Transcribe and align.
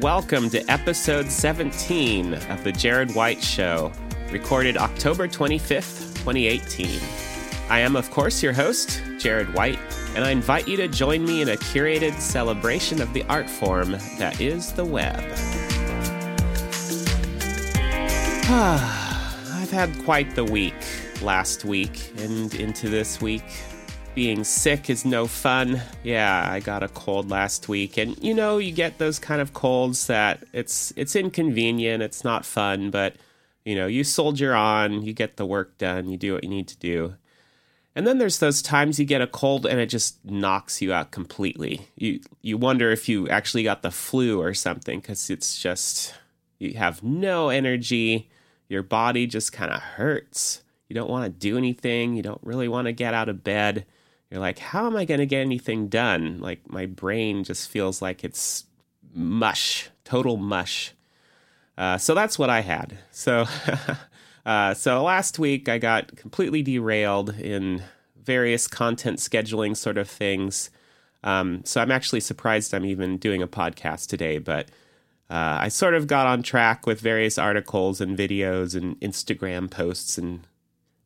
Welcome 0.00 0.48
to 0.50 0.64
episode 0.70 1.30
17 1.30 2.32
of 2.34 2.64
The 2.64 2.72
Jared 2.72 3.14
White 3.14 3.42
Show, 3.42 3.92
recorded 4.30 4.78
October 4.78 5.28
25th, 5.28 6.14
2018. 6.14 6.98
I 7.68 7.80
am, 7.80 7.94
of 7.94 8.10
course, 8.10 8.42
your 8.42 8.54
host, 8.54 9.02
Jared 9.18 9.52
White, 9.52 9.78
and 10.16 10.24
I 10.24 10.30
invite 10.30 10.66
you 10.66 10.78
to 10.78 10.88
join 10.88 11.24
me 11.24 11.42
in 11.42 11.50
a 11.50 11.56
curated 11.56 12.18
celebration 12.18 13.02
of 13.02 13.12
the 13.12 13.22
art 13.24 13.50
form 13.50 13.92
that 14.18 14.40
is 14.40 14.72
the 14.72 14.84
web. 14.84 15.20
I've 18.48 19.70
had 19.70 19.92
quite 20.04 20.34
the 20.34 20.44
week 20.44 20.74
last 21.20 21.66
week 21.66 22.12
and 22.16 22.54
into 22.54 22.88
this 22.88 23.20
week 23.20 23.44
being 24.14 24.44
sick 24.44 24.90
is 24.90 25.04
no 25.04 25.26
fun. 25.26 25.80
Yeah, 26.02 26.46
I 26.48 26.60
got 26.60 26.82
a 26.82 26.88
cold 26.88 27.30
last 27.30 27.68
week 27.68 27.96
and 27.96 28.22
you 28.22 28.34
know, 28.34 28.58
you 28.58 28.72
get 28.72 28.98
those 28.98 29.18
kind 29.18 29.40
of 29.40 29.54
colds 29.54 30.06
that 30.06 30.44
it's 30.52 30.92
it's 30.96 31.16
inconvenient, 31.16 32.02
it's 32.02 32.24
not 32.24 32.44
fun, 32.44 32.90
but 32.90 33.16
you 33.64 33.74
know, 33.74 33.86
you 33.86 34.04
soldier 34.04 34.54
on, 34.54 35.02
you 35.02 35.12
get 35.12 35.36
the 35.36 35.46
work 35.46 35.78
done, 35.78 36.08
you 36.08 36.18
do 36.18 36.34
what 36.34 36.44
you 36.44 36.50
need 36.50 36.68
to 36.68 36.76
do. 36.76 37.14
And 37.94 38.06
then 38.06 38.18
there's 38.18 38.38
those 38.38 38.62
times 38.62 38.98
you 38.98 39.04
get 39.04 39.20
a 39.20 39.26
cold 39.26 39.66
and 39.66 39.78
it 39.78 39.86
just 39.86 40.24
knocks 40.24 40.80
you 40.82 40.92
out 40.92 41.10
completely. 41.10 41.88
You 41.96 42.20
you 42.42 42.58
wonder 42.58 42.90
if 42.90 43.08
you 43.08 43.28
actually 43.28 43.62
got 43.62 43.82
the 43.82 43.90
flu 43.90 44.40
or 44.40 44.52
something 44.52 45.00
cuz 45.00 45.30
it's 45.30 45.58
just 45.58 46.14
you 46.58 46.74
have 46.74 47.02
no 47.02 47.48
energy, 47.48 48.30
your 48.68 48.82
body 48.82 49.26
just 49.26 49.52
kind 49.52 49.72
of 49.72 49.80
hurts. 49.80 50.62
You 50.88 50.94
don't 50.94 51.10
want 51.10 51.24
to 51.24 51.30
do 51.30 51.56
anything, 51.56 52.14
you 52.14 52.22
don't 52.22 52.42
really 52.42 52.68
want 52.68 52.86
to 52.86 52.92
get 52.92 53.14
out 53.14 53.30
of 53.30 53.42
bed 53.42 53.86
you're 54.32 54.40
like, 54.40 54.58
how 54.58 54.86
am 54.86 54.96
I 54.96 55.04
going 55.04 55.20
to 55.20 55.26
get 55.26 55.42
anything 55.42 55.88
done? 55.88 56.38
Like, 56.40 56.70
my 56.70 56.86
brain 56.86 57.44
just 57.44 57.68
feels 57.68 58.00
like 58.00 58.24
it's 58.24 58.64
mush, 59.12 59.90
total 60.04 60.38
mush. 60.38 60.94
Uh, 61.76 61.98
so 61.98 62.14
that's 62.14 62.38
what 62.38 62.48
I 62.48 62.60
had. 62.60 62.96
So, 63.10 63.44
uh, 64.46 64.72
so 64.72 65.02
last 65.02 65.38
week 65.38 65.68
I 65.68 65.76
got 65.76 66.16
completely 66.16 66.62
derailed 66.62 67.38
in 67.38 67.82
various 68.24 68.66
content 68.66 69.18
scheduling 69.18 69.76
sort 69.76 69.98
of 69.98 70.08
things. 70.08 70.70
Um, 71.22 71.60
so 71.66 71.82
I'm 71.82 71.90
actually 71.90 72.20
surprised 72.20 72.72
I'm 72.72 72.86
even 72.86 73.18
doing 73.18 73.42
a 73.42 73.48
podcast 73.48 74.08
today, 74.08 74.38
but 74.38 74.70
uh, 75.28 75.58
I 75.60 75.68
sort 75.68 75.92
of 75.92 76.06
got 76.06 76.26
on 76.26 76.42
track 76.42 76.86
with 76.86 77.00
various 77.00 77.36
articles 77.36 78.00
and 78.00 78.16
videos 78.16 78.74
and 78.74 78.98
Instagram 79.00 79.70
posts 79.70 80.16
and 80.16 80.46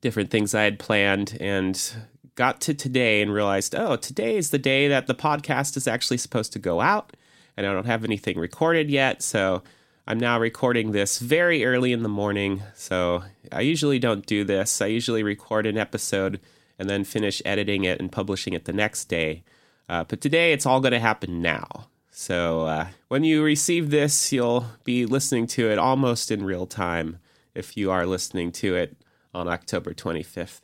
different 0.00 0.30
things 0.30 0.54
I 0.54 0.62
had 0.62 0.78
planned, 0.78 1.36
and 1.41 1.92
got 2.37 2.61
to 2.61 2.75
today 2.75 3.23
and 3.23 3.33
realized, 3.33 3.75
oh, 3.75 3.97
today 3.97 4.37
is 4.37 4.51
the 4.51 4.59
day 4.59 4.87
that 4.89 5.06
the 5.06 5.15
podcast 5.15 5.77
is 5.77 5.89
actually 5.89 6.19
supposed 6.19 6.53
to 6.53 6.59
go 6.59 6.81
out, 6.81 7.17
and 7.56 7.67
I 7.67 7.73
don't 7.73 7.87
have 7.87 8.05
anything 8.05 8.39
recorded 8.39 8.91
yet. 8.91 9.23
So 9.23 9.62
I'm 10.06 10.20
now 10.20 10.39
recording 10.39 10.93
this 10.93 11.19
very 11.19 11.65
early 11.65 11.93
in 11.93 12.03
the 12.03 12.09
morning. 12.09 12.62
So 12.75 13.25
I 13.51 13.62
usually 13.62 13.98
don't 13.98 14.27
do 14.27 14.45
this. 14.45 14.81
I 14.81 14.87
usually 14.87 15.23
record 15.23 15.67
an 15.67 15.78
episode 15.78 16.39
and 16.78 16.89
then 16.89 17.05
finish 17.05 17.41
editing 17.45 17.84
it 17.84 17.98
and 17.98 18.12
publishing 18.12 18.53
it 18.53 18.67
the 18.67 18.73
next 18.73 19.06
day. 19.06 19.43
Uh, 19.89 20.05
but 20.05 20.21
today 20.21 20.53
it's 20.53 20.67
all 20.67 20.81
going 20.81 20.93
to 20.93 21.00
happen 21.00 21.41
now. 21.41 21.89
So 22.11 22.67
uh, 22.67 22.87
when 23.09 23.25
you 23.25 23.43
receive 23.43 23.91
this, 23.91 24.33
you'll 24.33 24.67
be 24.84 25.06
listening 25.06 25.47
to 25.48 25.71
it 25.71 25.78
almost 25.78 26.31
in 26.31 26.45
real 26.45 26.67
time 26.67 27.19
if 27.55 27.77
you 27.77 27.91
are 27.91 28.05
listening 28.05 28.53
to 28.53 28.75
it 28.75 28.97
on 29.34 29.48
October 29.48 29.95
25th 29.95 30.61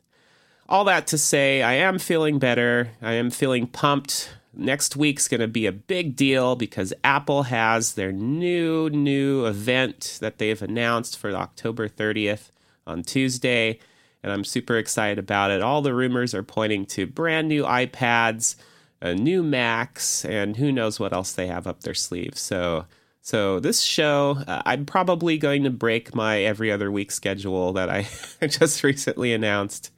all 0.69 0.85
that 0.85 1.07
to 1.07 1.17
say, 1.17 1.61
I 1.61 1.73
am 1.73 1.99
feeling 1.99 2.39
better. 2.39 2.91
I 3.01 3.13
am 3.13 3.29
feeling 3.29 3.67
pumped. 3.67 4.33
Next 4.55 4.95
week's 4.95 5.27
going 5.27 5.41
to 5.41 5.47
be 5.47 5.65
a 5.65 5.71
big 5.71 6.15
deal 6.15 6.55
because 6.55 6.93
Apple 7.03 7.43
has 7.43 7.93
their 7.93 8.11
new, 8.11 8.89
new 8.89 9.45
event 9.45 10.19
that 10.21 10.37
they've 10.37 10.61
announced 10.61 11.17
for 11.17 11.31
October 11.31 11.89
30th 11.89 12.49
on 12.85 13.03
Tuesday. 13.03 13.79
And 14.21 14.31
I'm 14.31 14.43
super 14.43 14.77
excited 14.77 15.19
about 15.19 15.51
it. 15.51 15.61
All 15.61 15.81
the 15.81 15.93
rumors 15.93 16.33
are 16.33 16.43
pointing 16.43 16.85
to 16.87 17.07
brand 17.07 17.49
new 17.49 17.63
iPads, 17.63 18.55
a 19.01 19.13
new 19.13 19.43
Macs, 19.43 20.23
and 20.23 20.55
who 20.55 20.71
knows 20.71 20.99
what 20.99 21.13
else 21.13 21.33
they 21.33 21.47
have 21.47 21.67
up 21.67 21.81
their 21.81 21.93
sleeves. 21.93 22.39
So, 22.39 22.85
so 23.21 23.59
this 23.59 23.81
show, 23.81 24.37
uh, 24.47 24.61
I'm 24.65 24.85
probably 24.85 25.37
going 25.37 25.63
to 25.63 25.71
break 25.71 26.15
my 26.15 26.41
every 26.41 26.71
other 26.71 26.91
week 26.91 27.11
schedule 27.11 27.73
that 27.73 27.89
I 27.89 28.07
just 28.47 28.83
recently 28.83 29.33
announced 29.33 29.89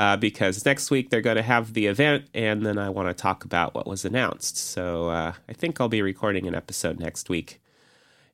uh, 0.00 0.16
because 0.16 0.64
next 0.64 0.90
week 0.90 1.10
they're 1.10 1.20
going 1.20 1.36
to 1.36 1.42
have 1.42 1.74
the 1.74 1.86
event, 1.86 2.24
and 2.32 2.64
then 2.64 2.78
I 2.78 2.88
want 2.88 3.08
to 3.08 3.22
talk 3.22 3.44
about 3.44 3.74
what 3.74 3.86
was 3.86 4.06
announced. 4.06 4.56
So 4.56 5.10
uh, 5.10 5.34
I 5.46 5.52
think 5.52 5.78
I'll 5.78 5.90
be 5.90 6.00
recording 6.00 6.46
an 6.46 6.54
episode 6.54 6.98
next 6.98 7.28
week. 7.28 7.60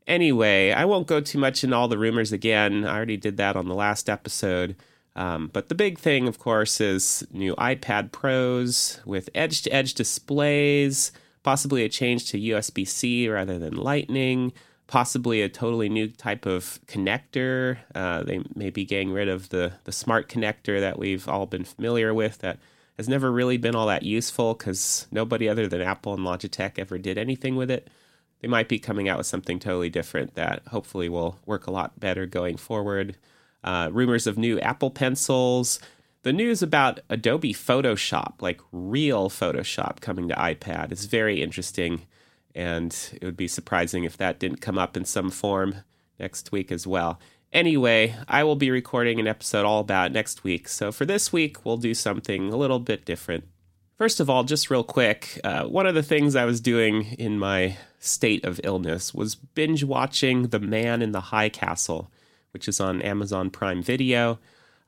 Anyway, 0.07 0.71
I 0.71 0.85
won't 0.85 1.09
go 1.09 1.21
too 1.21 1.41
much 1.41 1.65
in 1.65 1.73
all 1.73 1.89
the 1.89 1.99
rumors 1.99 2.31
again. 2.31 2.85
I 2.85 2.95
already 2.95 3.17
did 3.17 3.37
that 3.39 3.57
on 3.57 3.67
the 3.67 3.75
last 3.75 4.09
episode. 4.09 4.77
Um, 5.17 5.51
but 5.53 5.69
the 5.69 5.75
big 5.75 5.99
thing, 5.99 6.29
of 6.29 6.39
course, 6.39 6.81
is 6.81 7.27
new 7.33 7.57
iPad 7.57 8.13
Pros 8.13 9.01
with 9.05 9.29
edge 9.35 9.63
to 9.63 9.71
edge 9.71 9.95
displays, 9.95 11.11
possibly 11.43 11.83
a 11.83 11.89
change 11.89 12.31
to 12.31 12.39
USB 12.39 12.87
C 12.87 13.29
rather 13.29 13.59
than 13.59 13.75
Lightning, 13.75 14.53
possibly 14.87 15.43
a 15.43 15.49
totally 15.49 15.89
new 15.89 16.09
type 16.09 16.47
of 16.47 16.79
connector. 16.87 17.79
Uh, 17.95 18.23
they 18.23 18.41
may 18.55 18.71
be 18.71 18.85
getting 18.85 19.13
rid 19.13 19.29
of 19.29 19.49
the, 19.49 19.73
the 19.85 19.93
smart 19.93 20.29
connector 20.29 20.81
that 20.81 20.99
we've 20.99 21.29
all 21.29 21.47
been 21.47 21.65
familiar 21.65 22.15
with 22.15 22.39
that 22.39 22.59
has 22.97 23.09
never 23.09 23.31
really 23.31 23.57
been 23.57 23.75
all 23.75 23.87
that 23.87 24.05
useful 24.05 24.55
because 24.55 25.07
nobody 25.11 25.49
other 25.49 25.67
than 25.67 25.81
Apple 25.81 26.15
and 26.15 26.25
Logitech 26.25 26.79
ever 26.79 26.99
did 26.99 27.19
anything 27.19 27.57
with 27.57 27.71
it. 27.71 27.89
They 28.41 28.49
might 28.49 28.69
be 28.69 28.79
coming 28.79 29.09
out 29.09 29.19
with 29.19 29.27
something 29.27 29.59
totally 29.59 29.91
different 29.91 30.35
that 30.35 30.63
hopefully 30.69 31.09
will 31.09 31.39
work 31.47 31.67
a 31.67 31.73
lot 31.73 31.99
better 31.99 32.27
going 32.27 32.57
forward. 32.57 33.17
Uh, 33.65 33.91
rumors 33.93 34.27
of 34.27 34.39
new 34.39 34.61
Apple 34.61 34.91
pencils. 34.91 35.81
The 36.23 36.33
news 36.33 36.63
about 36.63 37.01
Adobe 37.09 37.53
Photoshop, 37.53 38.41
like 38.41 38.61
real 38.73 39.29
Photoshop 39.31 40.01
coming 40.01 40.29
to 40.29 40.35
iPad, 40.35 40.93
is 40.93 41.07
very 41.07 41.43
interesting 41.43 42.03
and 42.57 42.97
it 43.13 43.25
would 43.25 43.37
be 43.37 43.47
surprising 43.47 44.05
if 44.05 44.17
that 44.17 44.41
didn't 44.41 44.61
come 44.61 44.79
up 44.79 44.97
in 44.97 45.05
some 45.05 45.31
form 45.31 45.77
next 46.19 46.51
week 46.51 46.73
as 46.73 46.87
well. 46.87 47.21
Anyway, 47.53 48.15
I 48.27 48.43
will 48.45 48.57
be 48.57 48.71
recording 48.71 49.21
an 49.21 49.29
episode 49.29 49.65
all 49.65 49.81
about 49.81 50.11
next 50.11 50.43
week. 50.43 50.67
So 50.69 50.91
for 50.91 51.05
this 51.05 51.33
week, 51.33 51.65
we'll 51.65 51.77
do 51.77 51.95
something 51.95 52.53
a 52.53 52.57
little 52.57 52.81
bit 52.81 53.05
different. 53.05 53.45
First 53.97 54.21
of 54.21 54.29
all, 54.29 54.45
just 54.45 54.69
real 54.71 54.85
quick, 54.85 55.41
uh, 55.45 55.65
one 55.65 55.87
of 55.87 55.95
the 55.95 56.03
things 56.03 56.37
I 56.37 56.45
was 56.45 56.61
doing 56.61 57.15
in 57.19 57.39
my 57.39 57.77
state 57.99 58.45
of 58.45 58.61
illness 58.65 59.15
was 59.15 59.35
binge 59.35 59.85
watching 59.85 60.49
The 60.49 60.59
Man 60.59 61.03
in 61.03 61.13
the 61.13 61.21
High 61.21 61.49
Castle, 61.49 62.11
which 62.53 62.69
is 62.69 62.81
on 62.81 63.01
Amazon 63.01 63.49
Prime 63.49 63.83
Video. 63.83 64.33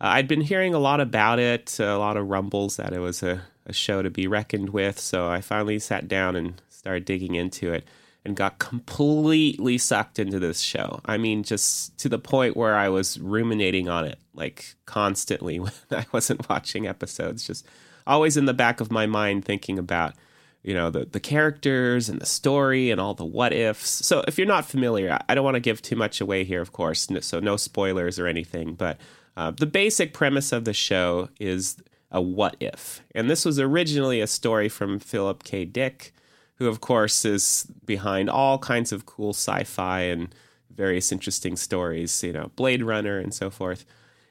Uh, 0.00 0.08
I'd 0.08 0.28
been 0.28 0.42
hearing 0.42 0.74
a 0.74 0.78
lot 0.78 1.00
about 1.00 1.38
it, 1.38 1.78
a 1.80 1.96
lot 1.96 2.16
of 2.16 2.28
rumbles 2.28 2.76
that 2.76 2.92
it 2.92 2.98
was 2.98 3.22
a, 3.22 3.42
a 3.64 3.72
show 3.72 4.02
to 4.02 4.10
be 4.10 4.26
reckoned 4.26 4.70
with, 4.70 4.98
so 4.98 5.28
I 5.28 5.40
finally 5.40 5.78
sat 5.78 6.06
down 6.06 6.36
and 6.36 6.60
started 6.78 7.04
digging 7.04 7.34
into 7.34 7.72
it 7.72 7.86
and 8.24 8.36
got 8.36 8.58
completely 8.58 9.78
sucked 9.78 10.18
into 10.18 10.38
this 10.38 10.60
show. 10.60 11.00
I 11.06 11.16
mean, 11.16 11.42
just 11.42 11.98
to 11.98 12.08
the 12.08 12.18
point 12.18 12.56
where 12.56 12.76
I 12.76 12.88
was 12.88 13.18
ruminating 13.18 13.88
on 13.88 14.04
it 14.04 14.18
like 14.34 14.76
constantly 14.86 15.58
when 15.60 15.72
I 15.90 16.06
wasn't 16.12 16.48
watching 16.48 16.86
episodes, 16.86 17.46
just 17.46 17.66
always 18.06 18.36
in 18.36 18.44
the 18.44 18.54
back 18.54 18.80
of 18.80 18.92
my 18.92 19.06
mind 19.06 19.44
thinking 19.44 19.78
about 19.78 20.14
you 20.62 20.74
know 20.74 20.90
the 20.90 21.04
the 21.04 21.20
characters 21.20 22.08
and 22.08 22.20
the 22.20 22.26
story 22.26 22.90
and 22.90 23.00
all 23.00 23.14
the 23.14 23.24
what 23.24 23.52
ifs. 23.52 24.06
So 24.06 24.22
if 24.28 24.38
you're 24.38 24.46
not 24.46 24.64
familiar, 24.64 25.18
I 25.28 25.34
don't 25.34 25.44
want 25.44 25.54
to 25.54 25.60
give 25.60 25.82
too 25.82 25.96
much 25.96 26.20
away 26.20 26.44
here, 26.44 26.60
of 26.60 26.72
course. 26.72 27.08
So 27.20 27.40
no 27.40 27.56
spoilers 27.56 28.18
or 28.18 28.26
anything. 28.26 28.74
But 28.74 29.00
uh, 29.36 29.50
the 29.52 29.66
basic 29.66 30.12
premise 30.12 30.52
of 30.52 30.64
the 30.64 30.74
show 30.74 31.28
is 31.40 31.76
a 32.10 32.20
what 32.20 32.56
if, 32.60 33.02
and 33.14 33.28
this 33.28 33.44
was 33.44 33.58
originally 33.58 34.20
a 34.20 34.26
story 34.26 34.68
from 34.68 34.98
Philip 34.98 35.44
K. 35.44 35.64
Dick, 35.64 36.12
who, 36.58 36.68
of 36.68 36.80
course, 36.80 37.24
is 37.24 37.66
behind 37.86 38.28
all 38.28 38.58
kinds 38.58 38.92
of 38.92 39.06
cool 39.06 39.30
sci 39.30 39.64
fi 39.64 40.00
and 40.00 40.34
various 40.74 41.12
interesting 41.12 41.56
stories, 41.56 42.22
you 42.22 42.32
know, 42.32 42.50
Blade 42.56 42.82
Runner 42.82 43.18
and 43.18 43.32
so 43.32 43.50
forth. 43.50 43.84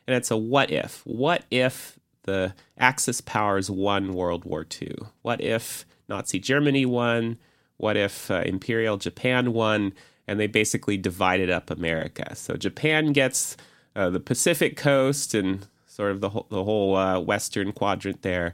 And 0.06 0.16
it's 0.16 0.32
a 0.32 0.38
what 0.38 0.72
if. 0.72 1.02
What 1.06 1.44
if 1.52 2.00
the 2.24 2.54
Axis 2.78 3.22
powers 3.22 3.70
won 3.70 4.14
World 4.14 4.46
War 4.46 4.66
II? 4.82 4.96
What 5.22 5.42
if 5.42 5.86
Nazi 6.10 6.40
Germany 6.40 6.86
won? 6.86 7.38
What 7.78 7.98
if 7.98 8.30
uh, 8.32 8.44
Imperial 8.46 8.98
Japan 8.98 9.54
won? 9.54 9.94
And 10.28 10.40
they 10.40 10.48
basically 10.48 10.98
divided 10.98 11.50
up 11.50 11.70
America. 11.70 12.36
So 12.36 12.56
Japan 12.56 13.14
gets 13.14 13.56
uh, 13.96 14.10
the 14.10 14.20
Pacific 14.20 14.76
coast 14.76 15.34
and 15.34 15.68
sort 15.86 16.12
of 16.12 16.22
the 16.22 16.30
whole, 16.30 16.48
the 16.50 16.64
whole 16.64 16.96
uh, 16.96 17.20
western 17.20 17.72
quadrant 17.72 18.22
there 18.22 18.54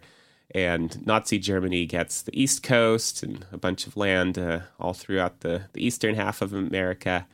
and 0.54 1.06
Nazi 1.06 1.40
Germany 1.40 1.86
gets 1.86 2.22
the 2.22 2.40
East 2.40 2.62
Coast 2.62 3.24
and 3.24 3.46
a 3.52 3.58
bunch 3.58 3.88
of 3.88 3.98
land 3.98 4.38
uh, 4.38 4.62
all 4.80 4.94
throughout 4.94 5.40
the, 5.40 5.64
the 5.74 5.86
eastern 5.86 6.16
half 6.16 6.42
of 6.42 6.54
America. 6.54 7.26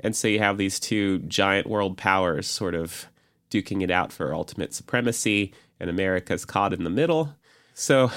And 0.00 0.14
so 0.16 0.28
you 0.28 0.40
have 0.40 0.58
these 0.58 0.80
two 0.80 1.20
giant 1.20 1.68
world 1.68 1.96
powers 1.96 2.48
sort 2.48 2.74
of 2.74 3.06
duking 3.50 3.82
it 3.82 3.90
out 3.90 4.12
for 4.12 4.34
ultimate 4.34 4.74
supremacy, 4.74 5.52
and 5.80 5.88
America's 5.88 6.44
caught 6.44 6.72
in 6.72 6.84
the 6.84 6.90
middle. 6.90 7.34
So 7.74 8.10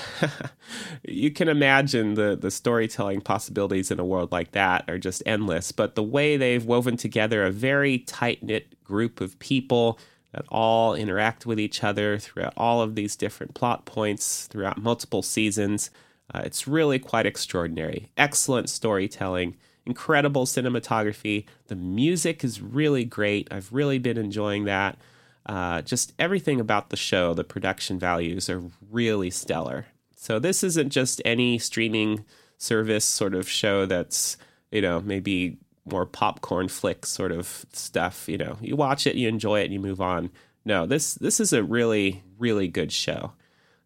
you 1.04 1.30
can 1.30 1.48
imagine 1.48 2.16
the, 2.16 2.36
the 2.36 2.50
storytelling 2.50 3.22
possibilities 3.22 3.92
in 3.92 4.00
a 4.00 4.06
world 4.06 4.32
like 4.32 4.54
that 4.54 4.86
are 4.90 4.98
just 4.98 5.22
endless. 5.26 5.72
But 5.72 5.94
the 5.94 6.04
way 6.04 6.36
they've 6.36 6.66
woven 6.66 6.98
together 6.98 7.46
a 7.46 7.52
very 7.52 8.00
tight 8.00 8.42
knit 8.42 8.84
group 8.84 9.22
of 9.22 9.38
people 9.38 10.00
that 10.34 10.46
all 10.50 10.96
interact 10.96 11.46
with 11.46 11.60
each 11.60 11.84
other 11.84 12.18
throughout 12.18 12.54
all 12.56 12.82
of 12.82 12.96
these 12.96 13.16
different 13.16 13.54
plot 13.54 13.86
points 13.86 14.48
throughout 14.48 14.82
multiple 14.82 15.22
seasons, 15.22 15.92
uh, 16.34 16.42
it's 16.46 16.68
really 16.68 17.00
quite 17.00 17.26
extraordinary. 17.26 18.10
Excellent 18.18 18.70
storytelling, 18.70 19.58
incredible 19.86 20.46
cinematography. 20.46 21.46
The 21.68 21.76
music 21.76 22.44
is 22.44 22.62
really 22.62 23.04
great. 23.04 23.48
I've 23.52 23.74
really 23.74 24.00
been 24.00 24.18
enjoying 24.18 24.66
that. 24.66 24.98
Uh, 25.46 25.82
just 25.82 26.14
everything 26.20 26.60
about 26.60 26.90
the 26.90 26.98
show, 26.98 27.34
the 27.34 27.44
production 27.44 28.00
values 28.00 28.50
are 28.50 28.64
really 28.90 29.30
stellar. 29.30 29.88
So 30.16 30.40
this 30.40 30.64
isn't 30.64 30.92
just 30.92 31.22
any 31.26 31.58
streaming 31.58 32.26
service 32.58 33.06
sort 33.06 33.34
of 33.34 33.50
show 33.50 33.88
that's, 33.88 34.38
you 34.72 34.82
know, 34.82 35.02
maybe 35.02 35.58
more 35.86 36.06
popcorn 36.06 36.68
flick 36.68 37.06
sort 37.06 37.32
of 37.32 37.66
stuff. 37.74 38.28
You 38.28 38.38
know, 38.38 38.58
you 38.62 38.76
watch 38.76 39.08
it, 39.08 39.16
you 39.16 39.28
enjoy 39.28 39.62
it, 39.62 39.66
and 39.66 39.74
you 39.74 39.80
move 39.80 40.02
on. 40.02 40.30
No, 40.66 40.86
this 40.86 41.16
this 41.16 41.40
is 41.40 41.54
a 41.54 41.64
really 41.64 42.24
really 42.38 42.68
good 42.68 42.92
show. 42.92 43.34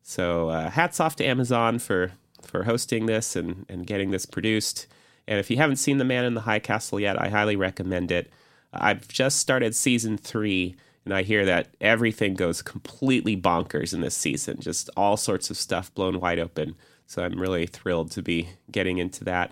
So 0.04 0.50
uh, 0.50 0.70
hats 0.70 1.00
off 1.00 1.16
to 1.18 1.26
Amazon 1.26 1.80
for 1.80 2.12
for 2.42 2.64
hosting 2.64 3.06
this 3.06 3.36
and 3.36 3.66
and 3.70 3.88
getting 3.88 4.12
this 4.12 4.26
produced. 4.26 4.88
And 5.28 5.40
if 5.40 5.50
you 5.50 5.58
haven't 5.58 5.78
seen 5.78 5.98
The 5.98 6.06
Man 6.06 6.26
in 6.26 6.36
the 6.36 6.42
High 6.42 6.60
Castle 6.60 7.00
yet, 7.00 7.20
I 7.20 7.30
highly 7.30 7.56
recommend 7.56 8.12
it. 8.12 8.30
I've 8.72 9.08
just 9.08 9.40
started 9.40 9.76
season 9.76 10.18
three, 10.18 10.76
and 11.04 11.14
I 11.14 11.24
hear 11.24 11.46
that 11.46 11.70
everything 11.82 12.36
goes 12.36 12.62
completely 12.62 13.36
bonkers 13.36 13.94
in 13.94 14.02
this 14.02 14.16
season. 14.16 14.60
Just 14.60 14.90
all 14.96 15.18
sorts 15.18 15.50
of 15.50 15.58
stuff 15.58 15.94
blown 15.96 16.20
wide 16.20 16.40
open. 16.40 16.76
So 17.08 17.24
I'm 17.24 17.40
really 17.40 17.66
thrilled 17.66 18.12
to 18.12 18.22
be 18.22 18.50
getting 18.72 18.98
into 18.98 19.24
that. 19.24 19.52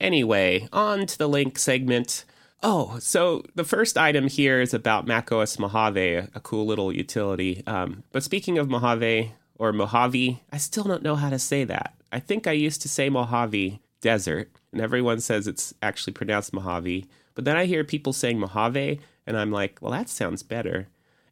Anyway, 0.00 0.68
on 0.72 1.06
to 1.06 1.18
the 1.18 1.28
link 1.28 1.58
segment. 1.58 2.24
Oh, 2.62 2.98
so 2.98 3.44
the 3.54 3.64
first 3.64 3.96
item 3.96 4.26
here 4.28 4.60
is 4.60 4.74
about 4.74 5.06
macOS 5.06 5.58
Mojave, 5.58 6.28
a 6.34 6.40
cool 6.42 6.66
little 6.66 6.92
utility. 6.92 7.62
Um, 7.66 8.02
but 8.12 8.22
speaking 8.22 8.58
of 8.58 8.68
Mojave 8.68 9.32
or 9.56 9.72
Mojave, 9.72 10.42
I 10.52 10.56
still 10.58 10.84
don't 10.84 11.02
know 11.02 11.16
how 11.16 11.30
to 11.30 11.38
say 11.38 11.64
that. 11.64 11.94
I 12.10 12.20
think 12.20 12.46
I 12.46 12.52
used 12.52 12.82
to 12.82 12.88
say 12.88 13.08
Mojave 13.08 13.80
Desert, 14.00 14.50
and 14.72 14.80
everyone 14.80 15.20
says 15.20 15.46
it's 15.46 15.74
actually 15.82 16.12
pronounced 16.12 16.52
Mojave. 16.52 17.06
But 17.34 17.44
then 17.44 17.56
I 17.56 17.66
hear 17.66 17.84
people 17.84 18.12
saying 18.12 18.38
Mojave, 18.38 19.00
and 19.26 19.36
I'm 19.36 19.52
like, 19.52 19.78
well, 19.80 19.92
that 19.92 20.08
sounds 20.08 20.42
better. 20.42 20.88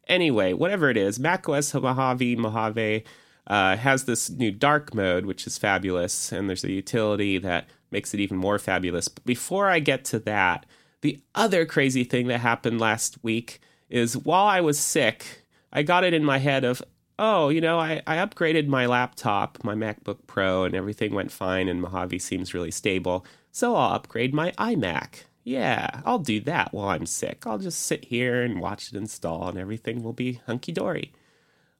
Anyway, 0.07 0.53
whatever 0.53 0.89
it 0.89 0.97
is, 0.97 1.19
macOS 1.19 1.73
Mojave, 1.73 2.35
Mojave 2.37 3.03
uh, 3.47 3.77
has 3.77 4.03
this 4.03 4.29
new 4.29 4.51
dark 4.51 4.93
mode, 4.93 5.25
which 5.25 5.47
is 5.47 5.57
fabulous, 5.57 6.31
and 6.31 6.49
there's 6.49 6.63
a 6.63 6.71
utility 6.71 7.37
that 7.39 7.67
makes 7.91 8.13
it 8.13 8.19
even 8.19 8.37
more 8.37 8.59
fabulous. 8.59 9.07
But 9.07 9.25
before 9.25 9.69
I 9.69 9.79
get 9.79 10.03
to 10.05 10.19
that, 10.19 10.65
the 11.01 11.21
other 11.33 11.65
crazy 11.65 12.03
thing 12.03 12.27
that 12.27 12.39
happened 12.39 12.79
last 12.79 13.17
week 13.23 13.59
is 13.89 14.17
while 14.17 14.45
I 14.45 14.61
was 14.61 14.77
sick, 14.77 15.43
I 15.71 15.83
got 15.83 16.03
it 16.03 16.13
in 16.13 16.25
my 16.25 16.39
head 16.39 16.65
of, 16.65 16.83
oh, 17.17 17.49
you 17.49 17.61
know, 17.61 17.79
I, 17.79 18.01
I 18.05 18.17
upgraded 18.17 18.67
my 18.67 18.85
laptop, 18.85 19.63
my 19.63 19.75
MacBook 19.75 20.19
Pro, 20.27 20.65
and 20.65 20.75
everything 20.75 21.13
went 21.13 21.31
fine, 21.31 21.69
and 21.69 21.81
Mojave 21.81 22.19
seems 22.19 22.53
really 22.53 22.71
stable. 22.71 23.25
So 23.51 23.75
I'll 23.75 23.93
upgrade 23.93 24.33
my 24.33 24.51
iMac. 24.51 25.23
Yeah, 25.43 26.01
I'll 26.05 26.19
do 26.19 26.41
that 26.41 26.73
while 26.73 26.89
I'm 26.89 27.05
sick. 27.05 27.47
I'll 27.47 27.57
just 27.57 27.81
sit 27.83 28.03
here 28.03 28.43
and 28.43 28.59
watch 28.59 28.89
it 28.89 28.97
install 28.97 29.47
and 29.47 29.57
everything 29.57 30.03
will 30.03 30.11
be 30.11 30.41
hunky 30.45 30.73
dory. 30.73 31.13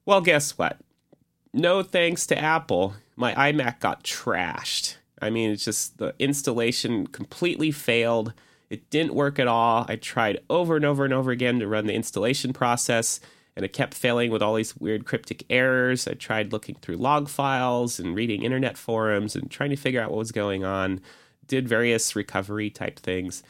Well, 0.06 0.22
guess 0.22 0.56
what? 0.56 0.78
No 1.52 1.82
thanks 1.82 2.26
to 2.26 2.38
Apple, 2.38 2.94
my 3.16 3.34
iMac 3.34 3.80
got 3.80 4.04
trashed. 4.04 4.96
I 5.20 5.30
mean, 5.30 5.50
it's 5.50 5.64
just 5.64 5.98
the 5.98 6.14
installation 6.18 7.06
completely 7.06 7.70
failed. 7.70 8.32
It 8.70 8.90
didn't 8.90 9.14
work 9.14 9.38
at 9.38 9.48
all. 9.48 9.86
I 9.88 9.96
tried 9.96 10.40
over 10.50 10.76
and 10.76 10.84
over 10.84 11.04
and 11.04 11.14
over 11.14 11.30
again 11.30 11.58
to 11.60 11.66
run 11.66 11.86
the 11.86 11.94
installation 11.94 12.52
process, 12.52 13.18
and 13.56 13.64
it 13.64 13.72
kept 13.72 13.94
failing 13.94 14.30
with 14.30 14.42
all 14.42 14.54
these 14.54 14.76
weird 14.76 15.06
cryptic 15.06 15.44
errors. 15.50 16.06
I 16.06 16.12
tried 16.12 16.52
looking 16.52 16.76
through 16.76 16.96
log 16.96 17.28
files 17.28 17.98
and 17.98 18.14
reading 18.14 18.42
internet 18.42 18.76
forums 18.76 19.34
and 19.34 19.50
trying 19.50 19.70
to 19.70 19.76
figure 19.76 20.00
out 20.00 20.10
what 20.10 20.18
was 20.18 20.32
going 20.32 20.64
on. 20.64 21.00
Did 21.46 21.66
various 21.66 22.14
recovery 22.14 22.68
type 22.68 22.98
things. 22.98 23.42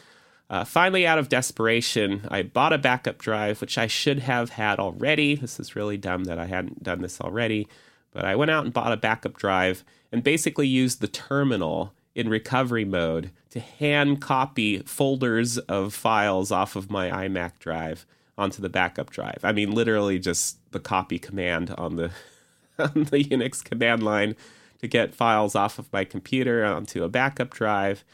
Uh, 0.49 0.65
finally, 0.65 1.07
out 1.07 1.19
of 1.19 1.29
desperation, 1.29 2.27
I 2.31 2.43
bought 2.43 2.73
a 2.73 2.79
backup 2.79 3.19
drive, 3.19 3.61
which 3.61 3.77
I 3.77 3.87
should 3.87 4.21
have 4.21 4.51
had 4.51 4.79
already. 4.79 5.35
This 5.35 5.61
is 5.61 5.77
really 5.77 5.99
dumb 5.99 6.25
that 6.25 6.39
I 6.39 6.47
hadn't 6.47 6.83
done 6.83 7.03
this 7.03 7.21
already. 7.21 7.69
But 8.13 8.25
I 8.25 8.37
went 8.37 8.51
out 8.51 8.65
and 8.65 8.73
bought 8.73 8.93
a 8.93 8.97
backup 8.97 9.37
drive 9.37 9.85
and 10.11 10.25
basically 10.25 10.67
used 10.67 11.01
the 11.01 11.09
terminal 11.09 11.93
in 12.15 12.29
recovery 12.29 12.85
mode 12.85 13.31
to 13.51 13.61
hand 13.61 14.21
copy 14.21 14.79
folders 14.81 15.59
of 15.59 15.95
files 15.95 16.51
off 16.51 16.75
of 16.75 16.91
my 16.91 17.11
iMac 17.11 17.59
drive 17.59 18.07
onto 18.37 18.63
the 18.63 18.69
backup 18.69 19.11
drive. 19.11 19.41
I 19.43 19.53
mean, 19.53 19.73
literally 19.73 20.19
just 20.19 20.59
the 20.73 20.81
copy 20.81 21.19
command 21.19 21.75
on 21.77 21.97
the 21.97 22.11
on 22.79 23.05
the 23.05 23.25
Unix 23.25 23.63
command 23.65 24.03
line 24.03 24.37
to 24.81 24.87
get 24.87 25.15
files 25.15 25.55
off 25.55 25.79
of 25.79 25.93
my 25.93 26.05
computer 26.05 26.65
onto 26.65 27.03
a 27.03 27.09
backup 27.09 27.51
drive 27.51 28.05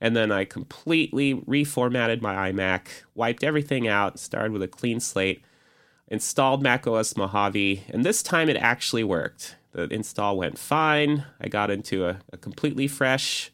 and 0.00 0.14
then 0.14 0.30
I 0.30 0.44
completely 0.44 1.34
reformatted 1.34 2.20
my 2.20 2.52
iMac, 2.52 2.88
wiped 3.14 3.42
everything 3.42 3.88
out, 3.88 4.18
started 4.18 4.52
with 4.52 4.62
a 4.62 4.68
clean 4.68 5.00
slate, 5.00 5.42
installed 6.08 6.62
macOS 6.62 7.16
Mojave, 7.16 7.84
and 7.88 8.04
this 8.04 8.22
time 8.22 8.48
it 8.48 8.56
actually 8.56 9.04
worked. 9.04 9.56
The 9.72 9.84
install 9.84 10.36
went 10.36 10.58
fine. 10.58 11.24
I 11.40 11.48
got 11.48 11.70
into 11.70 12.06
a, 12.06 12.20
a 12.32 12.36
completely 12.36 12.86
fresh, 12.86 13.50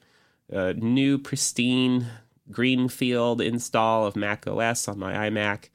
uh, 0.53 0.75
new, 0.77 1.19
pristine 1.19 2.07
greenfield 2.51 3.41
install 3.41 4.07
of 4.07 4.17
macOS 4.17 4.89
on 4.89 4.99
my 4.99 5.31
iMac, 5.31 5.69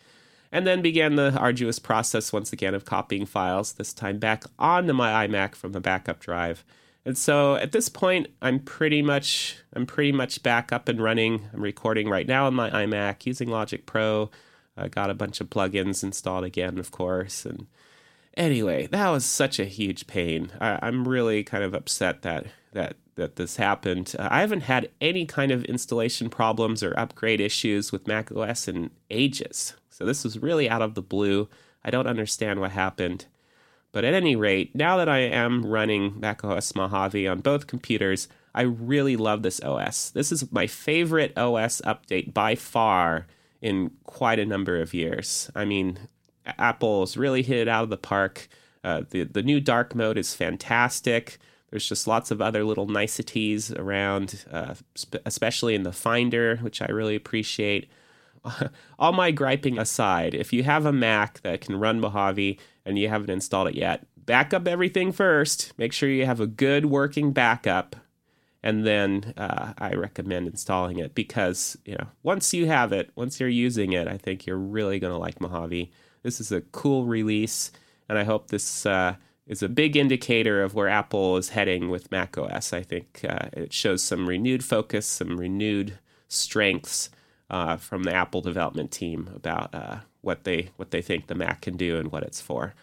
and 0.51 0.67
then 0.67 0.81
began 0.81 1.15
the 1.15 1.35
arduous 1.37 1.79
process 1.79 2.33
once 2.33 2.51
again 2.51 2.75
of 2.75 2.85
copying 2.85 3.25
files, 3.25 3.73
this 3.73 3.93
time 3.93 4.19
back 4.19 4.43
onto 4.59 4.93
my 4.93 5.25
iMac 5.25 5.55
from 5.55 5.71
the 5.71 5.79
backup 5.79 6.19
drive 6.19 6.63
and 7.05 7.17
so 7.17 7.55
at 7.55 7.71
this 7.71 7.87
point, 7.87 8.27
I'm 8.41 8.59
pretty 8.59 9.03
much 9.03 9.57
I'm 9.73 9.85
pretty 9.85 10.11
much 10.11 10.41
back 10.41 10.73
up 10.73 10.89
and 10.89 10.99
running. 10.99 11.47
I'm 11.53 11.61
recording 11.61 12.09
right 12.09 12.27
now 12.27 12.47
on 12.47 12.55
my 12.55 12.69
iMac 12.71 13.27
using 13.27 13.49
Logic 13.49 13.85
Pro. 13.85 14.31
I 14.77 14.87
got 14.87 15.09
a 15.09 15.15
bunch 15.15 15.39
of 15.41 15.49
plugins 15.49 16.03
installed 16.03 16.43
again, 16.43 16.77
of 16.77 16.91
course. 16.91 17.45
And 17.45 17.67
anyway, 18.35 18.87
that 18.87 19.09
was 19.09 19.25
such 19.25 19.59
a 19.59 19.65
huge 19.65 20.07
pain. 20.07 20.51
I, 20.59 20.85
am 20.87 21.07
really 21.07 21.43
kind 21.43 21.63
of 21.63 21.73
upset 21.73 22.21
that 22.23 22.47
that 22.73 22.97
that 23.15 23.37
this 23.37 23.55
happened. 23.55 24.15
Uh, 24.19 24.27
I 24.29 24.41
haven't 24.41 24.61
had 24.61 24.89
any 24.99 25.25
kind 25.25 25.51
of 25.51 25.63
installation 25.65 26.29
problems 26.29 26.83
or 26.83 26.97
upgrade 26.99 27.39
issues 27.39 27.91
with 27.91 28.07
macOS 28.07 28.67
in 28.67 28.91
ages. 29.09 29.73
So 29.89 30.05
this 30.05 30.23
was 30.23 30.39
really 30.39 30.69
out 30.69 30.81
of 30.81 30.95
the 30.95 31.01
blue. 31.01 31.47
I 31.83 31.91
don't 31.91 32.07
understand 32.07 32.59
what 32.59 32.71
happened. 32.71 33.25
But 33.93 34.03
at 34.03 34.13
any 34.13 34.35
rate, 34.35 34.75
now 34.75 34.97
that 34.97 35.07
I 35.07 35.19
am 35.19 35.65
running 35.65 36.19
macOS 36.19 36.75
Mojave 36.75 37.29
on 37.29 37.39
both 37.39 37.67
computers, 37.67 38.27
I 38.53 38.63
really 38.63 39.15
love 39.15 39.41
this 39.41 39.61
OS. 39.61 40.09
This 40.09 40.33
is 40.33 40.51
my 40.51 40.67
favorite 40.67 41.37
OS 41.37 41.79
update 41.85 42.33
by 42.33 42.55
far 42.55 43.27
in 43.65 43.89
quite 44.03 44.37
a 44.37 44.45
number 44.45 44.79
of 44.79 44.93
years. 44.93 45.49
I 45.55 45.65
mean, 45.65 45.97
Apple's 46.45 47.17
really 47.17 47.41
hit 47.41 47.57
it 47.57 47.67
out 47.67 47.83
of 47.83 47.89
the 47.89 47.97
park. 47.97 48.47
Uh, 48.83 49.01
the 49.09 49.23
the 49.23 49.41
new 49.41 49.59
dark 49.59 49.95
mode 49.95 50.19
is 50.19 50.35
fantastic. 50.35 51.39
There's 51.71 51.89
just 51.89 52.05
lots 52.05 52.29
of 52.29 52.43
other 52.43 52.63
little 52.63 52.85
niceties 52.85 53.71
around, 53.71 54.45
uh, 54.51 54.75
sp- 54.93 55.25
especially 55.25 55.73
in 55.73 55.81
the 55.81 55.91
Finder, 55.91 56.57
which 56.57 56.79
I 56.79 56.85
really 56.85 57.15
appreciate. 57.15 57.89
All 58.99 59.11
my 59.11 59.31
griping 59.31 59.79
aside, 59.79 60.35
if 60.35 60.53
you 60.53 60.61
have 60.61 60.85
a 60.85 60.93
Mac 60.93 61.41
that 61.41 61.61
can 61.61 61.79
run 61.79 61.99
Mojave 61.99 62.59
and 62.85 62.99
you 62.99 63.09
haven't 63.09 63.31
installed 63.31 63.69
it 63.69 63.75
yet, 63.75 64.05
back 64.15 64.53
up 64.53 64.67
everything 64.67 65.11
first. 65.11 65.73
Make 65.79 65.91
sure 65.91 66.07
you 66.07 66.27
have 66.27 66.39
a 66.39 66.45
good 66.45 66.85
working 66.85 67.31
backup, 67.31 67.95
and 68.65 68.85
then 68.85 69.31
uh, 69.37 69.73
I 69.77 69.93
recommend 69.93 70.47
installing 70.47 70.97
it 70.97 71.13
because 71.13 71.77
you 71.85 71.93
know 71.93 72.07
once 72.23 72.53
you 72.53 72.65
have 72.65 72.91
it, 72.91 73.11
once 73.15 73.39
you're 73.39 73.47
using 73.47 73.93
it, 73.93 74.07
I 74.07 74.17
think 74.17 74.45
you're 74.45 74.57
really 74.57 74.99
gonna 74.99 75.19
like 75.19 75.39
Mojave. 75.39 75.91
This 76.23 76.41
is 76.41 76.51
a 76.51 76.61
cool 76.61 77.05
release, 77.05 77.71
and 78.09 78.17
I 78.17 78.23
hope 78.23 78.47
this 78.47 78.85
uh, 78.87 79.15
is 79.45 79.61
a 79.61 79.69
big 79.69 79.95
indicator 79.95 80.63
of 80.63 80.73
where 80.73 80.89
Apple 80.89 81.37
is 81.37 81.49
heading 81.49 81.89
with 81.89 82.11
macOS. 82.11 82.73
I 82.73 82.81
think 82.81 83.23
uh, 83.29 83.49
it 83.53 83.71
shows 83.71 84.01
some 84.01 84.27
renewed 84.27 84.65
focus, 84.65 85.05
some 85.05 85.37
renewed 85.37 85.99
strengths 86.27 87.11
uh, 87.51 87.77
from 87.77 88.01
the 88.01 88.13
Apple 88.13 88.41
development 88.41 88.91
team 88.91 89.29
about 89.35 89.75
uh, 89.75 89.97
what 90.21 90.43
they 90.43 90.69
what 90.77 90.89
they 90.89 91.03
think 91.03 91.27
the 91.27 91.35
Mac 91.35 91.61
can 91.61 91.77
do 91.77 91.97
and 91.99 92.11
what 92.11 92.23
it's 92.23 92.41
for. 92.41 92.73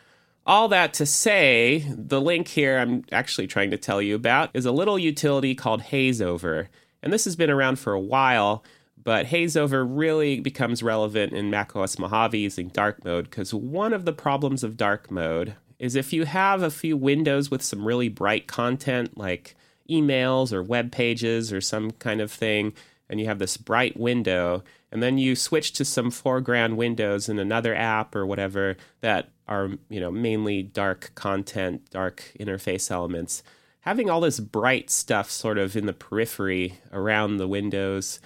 All 0.44 0.66
that 0.68 0.92
to 0.94 1.06
say, 1.06 1.87
the 1.88 2.20
link 2.20 2.49
here 2.49 2.78
I'm 2.78 3.04
actually 3.12 3.46
trying 3.46 3.70
to 3.70 3.76
tell 3.76 4.02
you 4.02 4.16
about 4.16 4.50
is 4.54 4.66
a 4.66 4.72
little 4.72 4.99
utility 4.99 5.54
called 5.54 5.82
Hazeover, 5.82 6.66
and 7.00 7.12
this 7.12 7.25
has 7.25 7.37
been 7.37 7.50
around 7.50 7.78
for 7.78 7.92
a 7.92 8.00
while. 8.00 8.64
But 9.04 9.26
Hazeover 9.26 9.84
really 9.88 10.40
becomes 10.40 10.82
relevant 10.82 11.32
in 11.32 11.50
macOS 11.50 11.99
Mojave 11.99 12.38
using 12.38 12.68
dark 12.68 13.04
mode 13.04 13.25
because 13.25 13.52
one 13.52 13.92
of 13.92 14.04
the 14.04 14.12
problems 14.12 14.62
of 14.62 14.76
dark 14.76 15.11
mode 15.11 15.54
is 15.78 15.96
if 15.96 16.12
you 16.12 16.25
have 16.25 16.62
a 16.62 16.70
few 16.70 16.96
windows 16.96 17.50
with 17.50 17.62
some 17.62 17.84
really 17.84 18.08
bright 18.08 18.46
content 18.46 19.18
like 19.18 19.56
emails 19.90 20.52
or 20.52 20.62
web 20.62 20.92
pages 20.92 21.52
or 21.52 21.61
some 21.61 21.90
kind 21.92 22.20
of 22.20 22.30
thing, 22.30 22.72
and 23.12 23.21
you 23.21 23.26
have 23.26 23.38
this 23.38 23.57
bright 23.57 23.97
window, 23.97 24.64
and 24.90 25.02
then 25.02 25.19
you 25.19 25.37
switch 25.37 25.73
to 25.75 25.85
some 25.85 26.11
foreground 26.11 26.76
windows 26.76 27.28
in 27.28 27.38
another 27.38 27.75
app 27.75 28.16
or 28.16 28.26
whatever 28.26 28.76
that 29.02 29.28
are 29.47 29.71
you 29.88 30.00
know 30.00 30.11
mainly 30.11 30.62
dark 30.62 31.12
content, 31.14 31.88
dark 31.90 32.33
interface 32.40 32.90
elements. 32.90 33.45
Having 33.81 34.11
all 34.11 34.21
this 34.21 34.40
bright 34.40 34.90
stuff 34.90 35.31
sort 35.31 35.59
of 35.59 35.76
in 35.76 35.87
the 35.87 35.92
periphery 35.92 36.78
around 36.92 37.37
the 37.37 37.49
windows 37.49 38.21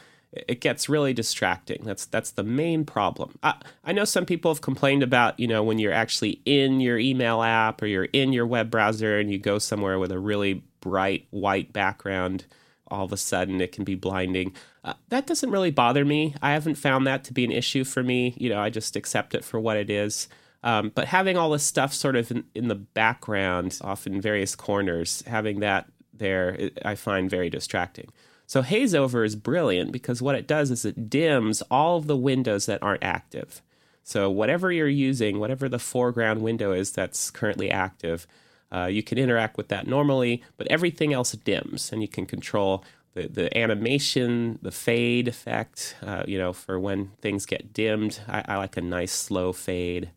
it 0.48 0.60
gets 0.60 0.88
really 0.88 1.12
distracting. 1.12 1.82
That's 1.84 2.06
that's 2.06 2.30
the 2.30 2.42
main 2.42 2.84
problem. 2.84 3.38
I, 3.42 3.54
I 3.84 3.92
know 3.92 4.04
some 4.04 4.26
people 4.26 4.52
have 4.52 4.60
complained 4.60 5.02
about 5.02 5.38
you 5.40 5.46
know 5.46 5.62
when 5.62 5.78
you're 5.78 5.92
actually 5.92 6.40
in 6.44 6.80
your 6.80 6.98
email 6.98 7.42
app 7.42 7.82
or 7.82 7.86
you're 7.86 8.04
in 8.04 8.32
your 8.32 8.46
web 8.46 8.70
browser 8.70 9.18
and 9.18 9.30
you 9.30 9.38
go 9.38 9.58
somewhere 9.58 9.98
with 9.98 10.12
a 10.12 10.18
really 10.18 10.62
bright 10.80 11.26
white 11.30 11.72
background, 11.72 12.44
all 12.88 13.04
of 13.04 13.12
a 13.12 13.16
sudden 13.16 13.60
it 13.60 13.72
can 13.72 13.84
be 13.84 13.94
blinding. 13.94 14.54
Uh, 14.84 14.94
that 15.08 15.26
doesn't 15.26 15.50
really 15.50 15.70
bother 15.70 16.04
me. 16.04 16.34
I 16.40 16.52
haven't 16.52 16.76
found 16.76 17.06
that 17.06 17.24
to 17.24 17.32
be 17.32 17.44
an 17.44 17.52
issue 17.52 17.84
for 17.84 18.02
me. 18.02 18.34
You 18.36 18.50
know, 18.50 18.60
I 18.60 18.70
just 18.70 18.96
accept 18.96 19.34
it 19.34 19.44
for 19.44 19.58
what 19.58 19.76
it 19.76 19.90
is. 19.90 20.28
Um, 20.62 20.90
but 20.94 21.08
having 21.08 21.36
all 21.36 21.50
this 21.50 21.62
stuff 21.62 21.92
sort 21.92 22.16
of 22.16 22.30
in, 22.30 22.44
in 22.54 22.68
the 22.68 22.74
background, 22.74 23.78
off 23.82 24.06
in 24.06 24.20
various 24.20 24.56
corners, 24.56 25.22
having 25.26 25.60
that 25.60 25.86
there, 26.12 26.70
I 26.84 26.94
find 26.94 27.30
very 27.30 27.50
distracting. 27.50 28.10
So 28.46 28.62
haze 28.62 28.94
over 28.94 29.24
is 29.24 29.36
brilliant 29.36 29.92
because 29.92 30.22
what 30.22 30.34
it 30.34 30.46
does 30.46 30.70
is 30.70 30.84
it 30.84 31.10
dims 31.10 31.62
all 31.62 31.98
of 31.98 32.06
the 32.06 32.16
windows 32.16 32.66
that 32.66 32.82
aren't 32.82 33.02
active. 33.02 33.62
So 34.02 34.30
whatever 34.30 34.70
you're 34.70 34.88
using, 34.88 35.40
whatever 35.40 35.68
the 35.68 35.80
foreground 35.80 36.40
window 36.40 36.72
is 36.72 36.92
that's 36.92 37.30
currently 37.30 37.70
active, 37.70 38.26
uh, 38.72 38.86
you 38.86 39.02
can 39.02 39.18
interact 39.18 39.56
with 39.56 39.68
that 39.68 39.86
normally, 39.86 40.42
but 40.56 40.66
everything 40.68 41.12
else 41.12 41.32
dims, 41.32 41.92
and 41.92 42.02
you 42.02 42.08
can 42.08 42.26
control 42.26 42.84
the, 43.14 43.28
the 43.28 43.58
animation, 43.58 44.58
the 44.62 44.70
fade 44.70 45.28
effect. 45.28 45.96
Uh, 46.02 46.24
you 46.26 46.38
know, 46.38 46.52
for 46.52 46.78
when 46.78 47.12
things 47.20 47.46
get 47.46 47.72
dimmed, 47.72 48.20
I, 48.28 48.44
I 48.46 48.56
like 48.56 48.76
a 48.76 48.82
nice 48.82 49.12
slow 49.12 49.52
fade. 49.52 50.10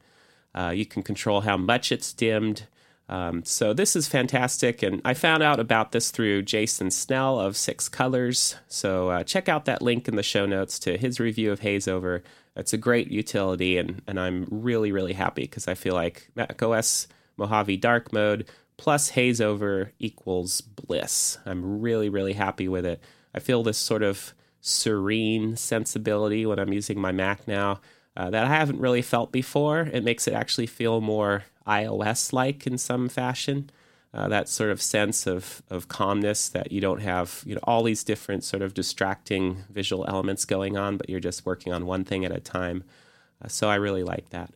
Uh, 0.53 0.71
you 0.75 0.85
can 0.85 1.03
control 1.03 1.41
how 1.41 1.57
much 1.57 1.91
it's 1.91 2.11
dimmed. 2.11 2.63
Um, 3.07 3.43
so 3.43 3.73
this 3.73 3.95
is 3.95 4.07
fantastic, 4.07 4.83
and 4.83 5.01
I 5.03 5.15
found 5.15 5.41
out 5.41 5.59
about 5.59 5.93
this 5.93 6.11
through 6.11 6.43
Jason 6.43 6.91
Snell 6.91 7.39
of 7.39 7.57
Six 7.57 7.89
Colors. 7.89 8.55
So 8.67 9.09
uh, 9.09 9.23
check 9.23 9.49
out 9.49 9.65
that 9.65 9.81
link 9.81 10.07
in 10.07 10.15
the 10.15 10.21
show 10.21 10.45
notes 10.45 10.77
to 10.79 10.95
his 10.95 11.19
review 11.19 11.51
of 11.51 11.61
Hazeover. 11.61 12.21
It's 12.55 12.73
a 12.73 12.77
great 12.77 13.09
utility, 13.09 13.77
and, 13.77 14.03
and 14.05 14.19
I'm 14.19 14.45
really, 14.51 14.91
really 14.91 15.13
happy 15.13 15.43
because 15.43 15.67
I 15.67 15.73
feel 15.73 15.95
like 15.95 16.29
macOS 16.35 17.07
Mojave 17.39 17.77
Dark 17.77 18.13
Mode 18.13 18.47
plus 18.77 19.09
Haze 19.09 19.41
Over 19.41 19.91
equals 19.99 20.61
bliss. 20.61 21.37
I'm 21.45 21.81
really, 21.81 22.07
really 22.09 22.33
happy 22.33 22.67
with 22.67 22.85
it. 22.85 23.01
I 23.33 23.39
feel 23.39 23.63
this 23.63 23.77
sort 23.77 24.03
of 24.03 24.33
serene 24.61 25.55
sensibility 25.55 26.45
when 26.45 26.59
I'm 26.59 26.73
using 26.73 26.99
my 26.99 27.11
Mac 27.11 27.47
now 27.47 27.81
uh, 28.15 28.29
that 28.29 28.45
I 28.45 28.49
haven't 28.49 28.79
really 28.79 29.01
felt 29.01 29.31
before. 29.31 29.89
It 29.91 30.03
makes 30.03 30.27
it 30.27 30.33
actually 30.33 30.67
feel 30.67 31.01
more 31.01 31.45
iOS 31.67 32.33
like 32.33 32.67
in 32.67 32.77
some 32.77 33.09
fashion. 33.09 33.69
Uh, 34.11 34.27
that 34.27 34.49
sort 34.49 34.71
of 34.71 34.81
sense 34.81 35.27
of, 35.27 35.61
of 35.69 35.87
calmness 35.87 36.49
that 36.49 36.71
you 36.71 36.81
don't 36.81 37.01
have 37.01 37.43
you 37.45 37.53
know 37.53 37.61
all 37.65 37.83
these 37.83 38.03
different 38.03 38.43
sort 38.43 38.63
of 38.63 38.73
distracting 38.73 39.63
visual 39.69 40.03
elements 40.07 40.45
going 40.45 40.77
on, 40.77 40.97
but 40.97 41.09
you're 41.09 41.19
just 41.19 41.45
working 41.45 41.71
on 41.71 41.85
one 41.85 42.03
thing 42.03 42.25
at 42.25 42.31
a 42.31 42.39
time. 42.39 42.83
Uh, 43.43 43.47
so 43.47 43.69
I 43.69 43.75
really 43.75 44.03
like 44.03 44.29
that. 44.29 44.51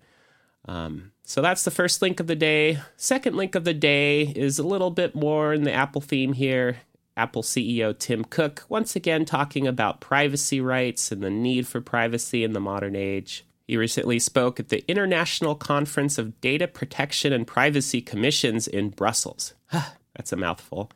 Um, 0.66 1.12
so 1.24 1.42
that's 1.42 1.64
the 1.64 1.72
first 1.72 2.02
link 2.02 2.20
of 2.20 2.28
the 2.28 2.36
day. 2.36 2.80
Second 2.98 3.36
link 3.36 3.56
of 3.56 3.64
the 3.64 3.74
day 3.74 4.24
is 4.24 4.60
a 4.60 4.68
little 4.68 4.92
bit 4.92 5.16
more 5.16 5.54
in 5.54 5.64
the 5.64 5.74
Apple 5.74 6.02
theme 6.02 6.34
here. 6.34 6.78
Apple 7.16 7.44
CEO 7.44 7.98
Tim 7.98 8.24
Cook 8.26 8.66
once 8.70 8.96
again 8.96 9.24
talking 9.24 9.68
about 9.68 10.02
privacy 10.02 10.60
rights 10.60 11.12
and 11.12 11.22
the 11.22 11.30
need 11.30 11.68
for 11.68 11.80
privacy 11.80 12.44
in 12.44 12.54
the 12.54 12.60
modern 12.60 12.96
age. 12.96 13.46
He 13.68 13.78
recently 13.78 14.20
spoke 14.20 14.60
at 14.60 14.70
the 14.70 14.84
International 14.90 15.56
Conference 15.56 16.18
of 16.18 16.40
Data 16.42 16.68
Protection 16.68 17.32
and 17.32 17.48
Privacy 17.48 18.02
Commissions 18.02 18.68
in 18.68 18.90
Brussels. 18.90 19.54
That's 19.72 20.34
a 20.34 20.36
mouthful. 20.38 20.92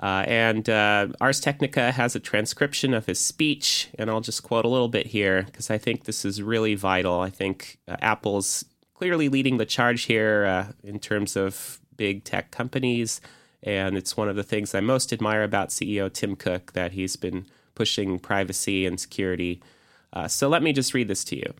Uh, 0.00 0.24
and 0.26 0.68
uh, 0.68 1.08
Ars 1.20 1.40
Technica 1.40 1.92
has 1.92 2.14
a 2.14 2.20
transcription 2.20 2.92
of 2.92 3.06
his 3.06 3.18
speech, 3.18 3.88
and 3.98 4.10
I'll 4.10 4.20
just 4.20 4.42
quote 4.42 4.64
a 4.64 4.68
little 4.68 4.88
bit 4.88 5.06
here 5.06 5.44
because 5.44 5.70
I 5.70 5.78
think 5.78 6.04
this 6.04 6.24
is 6.24 6.42
really 6.42 6.74
vital. 6.74 7.20
I 7.20 7.30
think 7.30 7.78
uh, 7.86 7.96
Apple's 8.00 8.64
clearly 8.94 9.28
leading 9.28 9.58
the 9.58 9.66
charge 9.66 10.04
here 10.04 10.44
uh, 10.44 10.72
in 10.82 10.98
terms 10.98 11.36
of 11.36 11.80
big 11.96 12.24
tech 12.24 12.50
companies, 12.50 13.20
and 13.62 13.96
it's 13.96 14.16
one 14.16 14.28
of 14.28 14.36
the 14.36 14.42
things 14.42 14.74
I 14.74 14.80
most 14.80 15.12
admire 15.12 15.42
about 15.42 15.68
CEO 15.70 16.12
Tim 16.12 16.36
Cook 16.36 16.72
that 16.72 16.92
he's 16.92 17.16
been 17.16 17.46
pushing 17.74 18.18
privacy 18.18 18.86
and 18.86 18.98
security. 18.98 19.60
Uh, 20.12 20.28
so 20.28 20.48
let 20.48 20.62
me 20.62 20.72
just 20.72 20.94
read 20.94 21.08
this 21.08 21.24
to 21.24 21.36
you. 21.36 21.54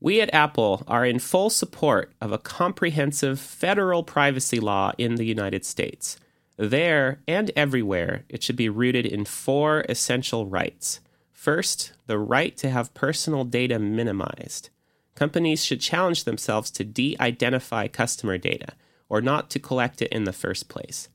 We 0.00 0.22
at 0.22 0.32
Apple 0.32 0.82
are 0.88 1.04
in 1.04 1.18
full 1.18 1.50
support 1.50 2.12
of 2.22 2.32
a 2.32 2.38
comprehensive 2.38 3.38
federal 3.38 4.02
privacy 4.02 4.58
law 4.58 4.92
in 4.96 5.16
the 5.16 5.26
United 5.26 5.64
States. 5.66 6.18
There 6.56 7.20
and 7.28 7.50
everywhere, 7.54 8.24
it 8.28 8.42
should 8.42 8.56
be 8.56 8.70
rooted 8.70 9.04
in 9.04 9.26
four 9.26 9.84
essential 9.88 10.46
rights. 10.46 11.00
First, 11.32 11.92
the 12.06 12.18
right 12.18 12.56
to 12.58 12.70
have 12.70 12.94
personal 12.94 13.44
data 13.44 13.78
minimized. 13.78 14.70
Companies 15.14 15.64
should 15.64 15.80
challenge 15.80 16.24
themselves 16.24 16.70
to 16.72 16.84
de 16.84 17.16
identify 17.20 17.88
customer 17.88 18.38
data 18.38 18.74
or 19.08 19.20
not 19.20 19.50
to 19.50 19.58
collect 19.58 20.00
it 20.00 20.12
in 20.12 20.24
the 20.24 20.32
first 20.32 20.68
place. 20.68 21.08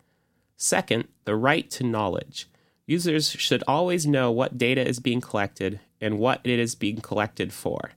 Second, 0.58 1.08
the 1.26 1.36
right 1.36 1.70
to 1.72 1.84
knowledge. 1.84 2.48
Users 2.86 3.30
should 3.30 3.64
always 3.68 4.06
know 4.06 4.32
what 4.32 4.58
data 4.58 4.88
is 4.88 5.00
being 5.00 5.22
collected 5.22 5.80
and 6.00 6.20
what 6.20 6.42
it 6.44 6.60
is 6.60 6.76
being 6.76 7.02
collected 7.02 7.52
for. 7.52 7.92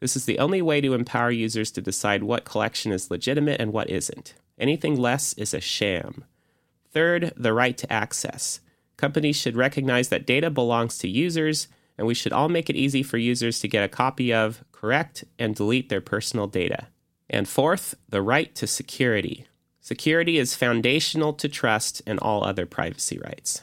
This 0.00 0.16
is 0.16 0.24
the 0.24 0.38
only 0.38 0.60
way 0.60 0.80
to 0.80 0.94
empower 0.94 1.30
users 1.30 1.70
to 1.72 1.80
decide 1.80 2.24
what 2.24 2.44
collection 2.44 2.90
is 2.90 3.10
legitimate 3.10 3.60
and 3.60 3.72
what 3.72 3.88
isn't. 3.88 4.34
Anything 4.58 4.96
less 4.96 5.32
is 5.34 5.54
a 5.54 5.60
sham. 5.60 6.24
Third, 6.92 7.32
the 7.36 7.52
right 7.52 7.76
to 7.78 7.92
access. 7.92 8.60
Companies 8.96 9.36
should 9.36 9.56
recognize 9.56 10.08
that 10.08 10.26
data 10.26 10.50
belongs 10.50 10.98
to 10.98 11.08
users, 11.08 11.68
and 11.96 12.06
we 12.06 12.14
should 12.14 12.32
all 12.32 12.48
make 12.48 12.68
it 12.68 12.76
easy 12.76 13.02
for 13.02 13.18
users 13.18 13.60
to 13.60 13.68
get 13.68 13.84
a 13.84 13.88
copy 13.88 14.32
of, 14.32 14.64
correct, 14.72 15.24
and 15.38 15.54
delete 15.54 15.88
their 15.88 16.00
personal 16.00 16.46
data. 16.46 16.88
And 17.30 17.48
fourth, 17.48 17.94
the 18.08 18.22
right 18.22 18.54
to 18.56 18.66
security. 18.66 19.46
Security 19.80 20.38
is 20.38 20.54
foundational 20.54 21.32
to 21.34 21.48
trust 21.48 22.02
and 22.06 22.18
all 22.20 22.44
other 22.44 22.66
privacy 22.66 23.18
rights. 23.18 23.62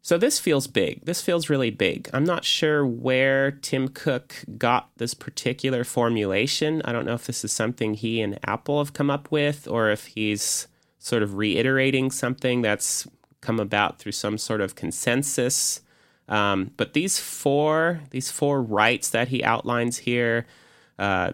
So 0.00 0.18
this 0.18 0.38
feels 0.38 0.66
big. 0.66 1.06
This 1.06 1.22
feels 1.22 1.48
really 1.48 1.70
big. 1.70 2.10
I'm 2.12 2.24
not 2.24 2.44
sure 2.44 2.86
where 2.86 3.50
Tim 3.50 3.88
Cook 3.88 4.44
got 4.58 4.90
this 4.98 5.14
particular 5.14 5.82
formulation. 5.82 6.82
I 6.84 6.92
don't 6.92 7.06
know 7.06 7.14
if 7.14 7.26
this 7.26 7.42
is 7.42 7.52
something 7.52 7.94
he 7.94 8.20
and 8.20 8.38
Apple 8.46 8.84
have 8.84 8.92
come 8.92 9.10
up 9.10 9.30
with 9.30 9.66
or 9.66 9.90
if 9.90 10.08
he's 10.08 10.68
sort 10.98 11.22
of 11.22 11.36
reiterating 11.36 12.10
something 12.10 12.60
that's 12.60 13.08
come 13.40 13.58
about 13.58 13.98
through 13.98 14.12
some 14.12 14.36
sort 14.36 14.60
of 14.60 14.74
consensus. 14.74 15.80
Um, 16.28 16.70
but 16.76 16.94
these 16.94 17.18
four, 17.18 18.00
these 18.10 18.30
four 18.30 18.62
rights 18.62 19.10
that 19.10 19.28
he 19.28 19.44
outlines 19.44 19.98
here, 19.98 20.46
uh, 20.98 21.32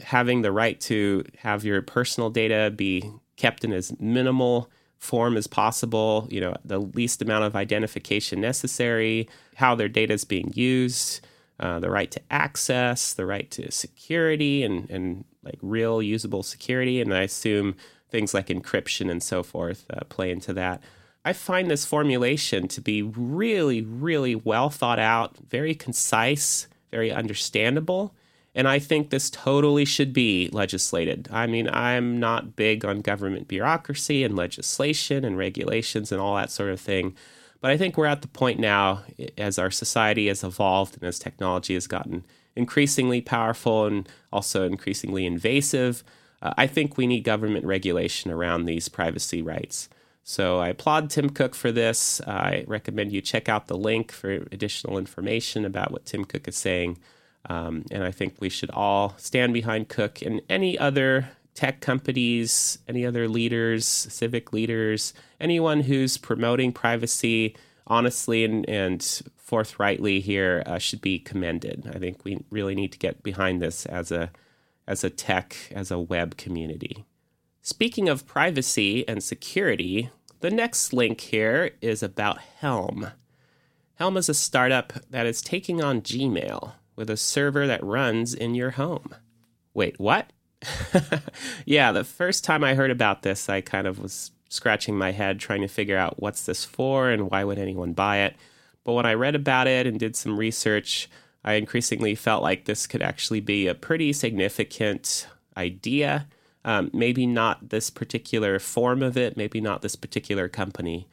having 0.00 0.42
the 0.42 0.52
right 0.52 0.80
to 0.82 1.24
have 1.38 1.64
your 1.64 1.80
personal 1.82 2.30
data 2.30 2.72
be 2.74 3.10
kept 3.36 3.64
in 3.64 3.72
as 3.72 3.98
minimal 4.00 4.70
form 4.98 5.36
as 5.36 5.46
possible, 5.46 6.26
you 6.30 6.40
know, 6.40 6.54
the 6.64 6.78
least 6.78 7.20
amount 7.22 7.44
of 7.44 7.54
identification 7.54 8.40
necessary, 8.40 9.28
how 9.56 9.74
their 9.74 9.88
data 9.88 10.14
is 10.14 10.24
being 10.24 10.50
used, 10.54 11.20
uh, 11.60 11.78
the 11.78 11.90
right 11.90 12.10
to 12.10 12.20
access, 12.30 13.12
the 13.12 13.26
right 13.26 13.50
to 13.50 13.70
security 13.70 14.62
and, 14.62 14.90
and 14.90 15.24
like 15.42 15.58
real 15.60 16.02
usable 16.02 16.42
security. 16.42 17.00
And 17.00 17.12
I 17.14 17.22
assume 17.22 17.76
things 18.10 18.34
like 18.34 18.48
encryption 18.48 19.10
and 19.10 19.22
so 19.22 19.42
forth 19.42 19.84
uh, 19.90 20.04
play 20.08 20.30
into 20.30 20.52
that. 20.54 20.82
I 21.24 21.32
find 21.32 21.70
this 21.70 21.86
formulation 21.86 22.68
to 22.68 22.80
be 22.80 23.02
really, 23.02 23.80
really 23.80 24.34
well 24.34 24.68
thought 24.68 24.98
out, 24.98 25.36
very 25.48 25.74
concise, 25.74 26.68
very 26.90 27.10
understandable. 27.10 28.14
And 28.54 28.68
I 28.68 28.78
think 28.78 29.10
this 29.10 29.30
totally 29.30 29.84
should 29.84 30.12
be 30.12 30.48
legislated. 30.52 31.28
I 31.32 31.46
mean, 31.46 31.68
I'm 31.70 32.20
not 32.20 32.54
big 32.54 32.84
on 32.84 33.00
government 33.00 33.48
bureaucracy 33.48 34.22
and 34.22 34.36
legislation 34.36 35.24
and 35.24 35.36
regulations 35.36 36.12
and 36.12 36.20
all 36.20 36.36
that 36.36 36.52
sort 36.52 36.70
of 36.70 36.80
thing. 36.80 37.14
But 37.60 37.70
I 37.70 37.78
think 37.78 37.96
we're 37.96 38.06
at 38.06 38.22
the 38.22 38.28
point 38.28 38.60
now, 38.60 39.02
as 39.38 39.58
our 39.58 39.70
society 39.70 40.28
has 40.28 40.44
evolved 40.44 40.94
and 40.94 41.04
as 41.04 41.18
technology 41.18 41.74
has 41.74 41.86
gotten 41.86 42.24
increasingly 42.54 43.22
powerful 43.22 43.86
and 43.86 44.08
also 44.32 44.66
increasingly 44.66 45.26
invasive, 45.26 46.04
uh, 46.42 46.52
I 46.56 46.66
think 46.66 46.96
we 46.96 47.06
need 47.06 47.24
government 47.24 47.64
regulation 47.64 48.30
around 48.30 48.66
these 48.66 48.88
privacy 48.88 49.42
rights. 49.42 49.88
So 50.26 50.58
I 50.58 50.68
applaud 50.68 51.10
Tim 51.10 51.28
Cook 51.28 51.54
for 51.54 51.70
this. 51.70 52.18
I 52.22 52.64
recommend 52.66 53.12
you 53.12 53.20
check 53.20 53.48
out 53.48 53.66
the 53.66 53.76
link 53.76 54.10
for 54.10 54.30
additional 54.50 54.96
information 54.96 55.66
about 55.66 55.92
what 55.92 56.06
Tim 56.06 56.24
Cook 56.24 56.48
is 56.48 56.56
saying. 56.56 56.98
Um, 57.50 57.84
and 57.90 58.02
I 58.02 58.10
think 58.10 58.36
we 58.40 58.48
should 58.48 58.70
all 58.70 59.14
stand 59.18 59.52
behind 59.52 59.90
Cook 59.90 60.22
and 60.22 60.40
any 60.48 60.78
other 60.78 61.28
tech 61.52 61.80
companies, 61.80 62.78
any 62.88 63.04
other 63.04 63.28
leaders, 63.28 63.86
civic 63.86 64.50
leaders, 64.54 65.12
anyone 65.40 65.80
who's 65.80 66.16
promoting 66.16 66.72
privacy 66.72 67.54
honestly 67.86 68.46
and, 68.46 68.66
and 68.66 69.22
forthrightly 69.36 70.20
here 70.20 70.62
uh, 70.64 70.78
should 70.78 71.02
be 71.02 71.18
commended. 71.18 71.86
I 71.94 71.98
think 71.98 72.24
we 72.24 72.42
really 72.50 72.74
need 72.74 72.92
to 72.92 72.98
get 72.98 73.22
behind 73.22 73.60
this 73.60 73.84
as 73.86 74.10
a 74.10 74.30
as 74.86 75.02
a 75.02 75.10
tech, 75.10 75.56
as 75.70 75.90
a 75.90 75.98
web 75.98 76.36
community. 76.36 77.04
Speaking 77.66 78.10
of 78.10 78.26
privacy 78.26 79.08
and 79.08 79.24
security, 79.24 80.10
the 80.40 80.50
next 80.50 80.92
link 80.92 81.18
here 81.22 81.70
is 81.80 82.02
about 82.02 82.36
Helm. 82.58 83.08
Helm 83.94 84.18
is 84.18 84.28
a 84.28 84.34
startup 84.34 84.92
that 85.08 85.24
is 85.24 85.40
taking 85.40 85.82
on 85.82 86.02
Gmail 86.02 86.72
with 86.94 87.08
a 87.08 87.16
server 87.16 87.66
that 87.66 87.82
runs 87.82 88.34
in 88.34 88.54
your 88.54 88.72
home. 88.72 89.14
Wait, 89.72 89.98
what? 89.98 90.30
yeah, 91.64 91.90
the 91.90 92.04
first 92.04 92.44
time 92.44 92.62
I 92.62 92.74
heard 92.74 92.90
about 92.90 93.22
this, 93.22 93.48
I 93.48 93.62
kind 93.62 93.86
of 93.86 93.98
was 93.98 94.32
scratching 94.50 94.98
my 94.98 95.12
head 95.12 95.40
trying 95.40 95.62
to 95.62 95.66
figure 95.66 95.96
out 95.96 96.20
what's 96.20 96.44
this 96.44 96.66
for 96.66 97.08
and 97.08 97.30
why 97.30 97.44
would 97.44 97.58
anyone 97.58 97.94
buy 97.94 98.18
it. 98.18 98.36
But 98.84 98.92
when 98.92 99.06
I 99.06 99.14
read 99.14 99.34
about 99.34 99.68
it 99.68 99.86
and 99.86 99.98
did 99.98 100.16
some 100.16 100.38
research, 100.38 101.08
I 101.42 101.54
increasingly 101.54 102.14
felt 102.14 102.42
like 102.42 102.66
this 102.66 102.86
could 102.86 103.00
actually 103.00 103.40
be 103.40 103.68
a 103.68 103.74
pretty 103.74 104.12
significant 104.12 105.26
idea. 105.56 106.26
Um, 106.66 106.90
maybe 106.94 107.26
not 107.26 107.68
this 107.68 107.90
particular 107.90 108.58
form 108.58 109.02
of 109.02 109.18
it, 109.18 109.36
maybe 109.36 109.60
not 109.60 109.82
this 109.82 109.96
particular 109.96 110.48
company, 110.48 111.06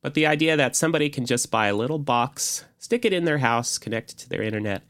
but 0.00 0.14
the 0.14 0.26
idea 0.26 0.56
that 0.56 0.76
somebody 0.76 1.08
can 1.10 1.26
just 1.26 1.50
buy 1.50 1.66
a 1.66 1.74
little 1.74 1.98
box, 1.98 2.64
stick 2.78 3.04
it 3.04 3.12
in 3.12 3.24
their 3.24 3.38
house, 3.38 3.78
connect 3.78 4.12
it 4.12 4.18
to 4.18 4.28
their 4.28 4.42
internet, 4.42 4.82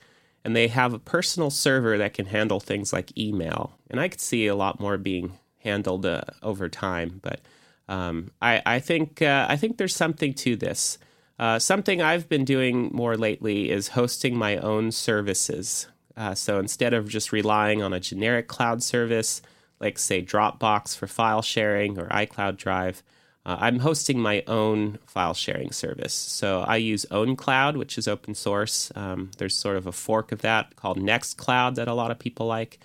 and 0.44 0.54
they 0.54 0.68
have 0.68 0.92
a 0.92 0.98
personal 0.98 1.50
server 1.50 1.96
that 1.98 2.14
can 2.14 2.26
handle 2.26 2.60
things 2.60 2.92
like 2.92 3.16
email. 3.16 3.78
And 3.88 4.00
I 4.00 4.08
could 4.08 4.20
see 4.20 4.46
a 4.46 4.54
lot 4.54 4.80
more 4.80 4.98
being 4.98 5.38
handled 5.58 6.04
uh, 6.04 6.22
over 6.42 6.68
time, 6.68 7.20
but 7.22 7.40
um, 7.88 8.30
I, 8.40 8.62
I, 8.66 8.80
think 8.80 9.22
uh, 9.22 9.46
I 9.48 9.56
think 9.56 9.78
there's 9.78 9.94
something 9.94 10.34
to 10.34 10.56
this. 10.56 10.98
Uh, 11.38 11.58
something 11.58 12.00
I've 12.00 12.28
been 12.28 12.44
doing 12.44 12.90
more 12.92 13.16
lately 13.16 13.70
is 13.70 13.88
hosting 13.88 14.36
my 14.36 14.56
own 14.56 14.92
services. 14.92 15.88
Uh, 16.16 16.34
so 16.34 16.58
instead 16.58 16.94
of 16.94 17.08
just 17.08 17.32
relying 17.32 17.82
on 17.82 17.92
a 17.92 18.00
generic 18.00 18.48
cloud 18.48 18.82
service, 18.82 19.42
like 19.80 19.98
say 19.98 20.22
Dropbox 20.22 20.96
for 20.96 21.06
file 21.06 21.42
sharing 21.42 21.98
or 21.98 22.08
iCloud 22.08 22.56
Drive, 22.56 23.02
uh, 23.46 23.58
I'm 23.60 23.80
hosting 23.80 24.18
my 24.20 24.42
own 24.46 24.98
file 25.06 25.34
sharing 25.34 25.70
service. 25.70 26.14
So 26.14 26.62
I 26.62 26.76
use 26.76 27.04
OwnCloud, 27.10 27.76
which 27.76 27.98
is 27.98 28.08
open 28.08 28.34
source. 28.34 28.90
Um, 28.94 29.30
there's 29.36 29.54
sort 29.54 29.76
of 29.76 29.86
a 29.86 29.92
fork 29.92 30.32
of 30.32 30.40
that 30.40 30.76
called 30.76 30.98
Nextcloud 30.98 31.74
that 31.74 31.88
a 31.88 31.94
lot 31.94 32.10
of 32.10 32.18
people 32.18 32.46
like. 32.46 32.78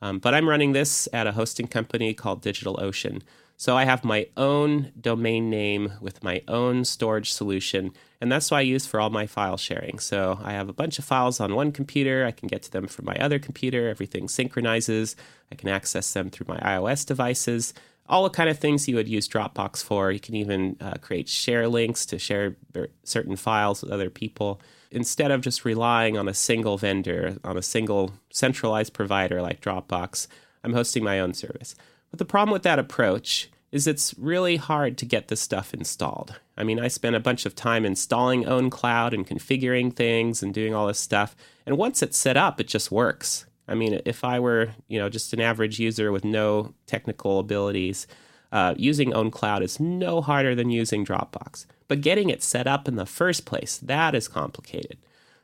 Um, 0.00 0.18
but 0.18 0.34
I'm 0.34 0.48
running 0.48 0.72
this 0.72 1.08
at 1.12 1.26
a 1.26 1.32
hosting 1.32 1.66
company 1.66 2.14
called 2.14 2.42
DigitalOcean. 2.42 3.22
So 3.56 3.76
I 3.76 3.84
have 3.84 4.04
my 4.04 4.26
own 4.36 4.92
domain 5.00 5.48
name 5.48 5.92
with 6.00 6.24
my 6.24 6.42
own 6.48 6.84
storage 6.84 7.32
solution, 7.32 7.92
and 8.20 8.30
that's 8.30 8.50
what 8.50 8.58
I 8.58 8.62
use 8.62 8.84
for 8.84 9.00
all 9.00 9.10
my 9.10 9.26
file 9.26 9.56
sharing. 9.56 9.98
So 9.98 10.40
I 10.42 10.52
have 10.52 10.68
a 10.68 10.72
bunch 10.72 10.98
of 10.98 11.04
files 11.04 11.40
on 11.40 11.54
one 11.54 11.70
computer, 11.70 12.26
I 12.26 12.32
can 12.32 12.48
get 12.48 12.62
to 12.64 12.70
them 12.70 12.88
from 12.88 13.04
my 13.04 13.14
other 13.16 13.38
computer, 13.38 13.88
everything 13.88 14.28
synchronizes, 14.28 15.14
I 15.52 15.54
can 15.54 15.68
access 15.68 16.12
them 16.12 16.30
through 16.30 16.46
my 16.48 16.58
iOS 16.58 17.06
devices. 17.06 17.74
All 18.06 18.24
the 18.24 18.30
kind 18.30 18.50
of 18.50 18.58
things 18.58 18.86
you 18.86 18.96
would 18.96 19.08
use 19.08 19.26
Dropbox 19.26 19.82
for. 19.82 20.12
You 20.12 20.20
can 20.20 20.34
even 20.34 20.76
uh, 20.78 20.94
create 21.00 21.26
share 21.26 21.66
links 21.68 22.04
to 22.06 22.18
share 22.18 22.56
certain 23.02 23.36
files 23.36 23.80
with 23.80 23.90
other 23.90 24.10
people 24.10 24.60
instead 24.90 25.30
of 25.30 25.40
just 25.40 25.64
relying 25.64 26.18
on 26.18 26.28
a 26.28 26.34
single 26.34 26.76
vendor, 26.76 27.38
on 27.44 27.56
a 27.56 27.62
single 27.62 28.12
centralized 28.30 28.92
provider 28.92 29.40
like 29.40 29.62
Dropbox. 29.62 30.26
I'm 30.62 30.74
hosting 30.74 31.02
my 31.02 31.18
own 31.18 31.32
service. 31.32 31.74
But 32.14 32.20
the 32.20 32.24
problem 32.26 32.52
with 32.52 32.62
that 32.62 32.78
approach 32.78 33.50
is 33.72 33.88
it's 33.88 34.14
really 34.16 34.54
hard 34.54 34.96
to 34.98 35.04
get 35.04 35.26
this 35.26 35.40
stuff 35.40 35.74
installed. 35.74 36.38
I 36.56 36.62
mean, 36.62 36.78
I 36.78 36.86
spent 36.86 37.16
a 37.16 37.18
bunch 37.18 37.44
of 37.44 37.56
time 37.56 37.84
installing 37.84 38.44
OwnCloud 38.44 39.12
and 39.12 39.26
configuring 39.26 39.96
things 39.96 40.40
and 40.40 40.54
doing 40.54 40.76
all 40.76 40.86
this 40.86 41.00
stuff. 41.00 41.34
And 41.66 41.76
once 41.76 42.04
it's 42.04 42.16
set 42.16 42.36
up, 42.36 42.60
it 42.60 42.68
just 42.68 42.92
works. 42.92 43.46
I 43.66 43.74
mean, 43.74 44.00
if 44.04 44.22
I 44.22 44.38
were, 44.38 44.74
you 44.86 44.96
know, 44.96 45.08
just 45.08 45.32
an 45.32 45.40
average 45.40 45.80
user 45.80 46.12
with 46.12 46.24
no 46.24 46.72
technical 46.86 47.40
abilities, 47.40 48.06
uh, 48.52 48.74
using 48.76 49.10
OwnCloud 49.10 49.62
is 49.62 49.80
no 49.80 50.20
harder 50.20 50.54
than 50.54 50.70
using 50.70 51.04
Dropbox. 51.04 51.66
But 51.88 52.00
getting 52.00 52.30
it 52.30 52.44
set 52.44 52.68
up 52.68 52.86
in 52.86 52.94
the 52.94 53.06
first 53.06 53.44
place, 53.44 53.76
that 53.78 54.14
is 54.14 54.28
complicated. 54.28 54.98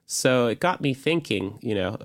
So 0.07 0.47
it 0.47 0.61
got 0.61 0.81
me 0.81 0.95
thinking, 0.95 1.59
you 1.63 1.75
know, 1.75 1.99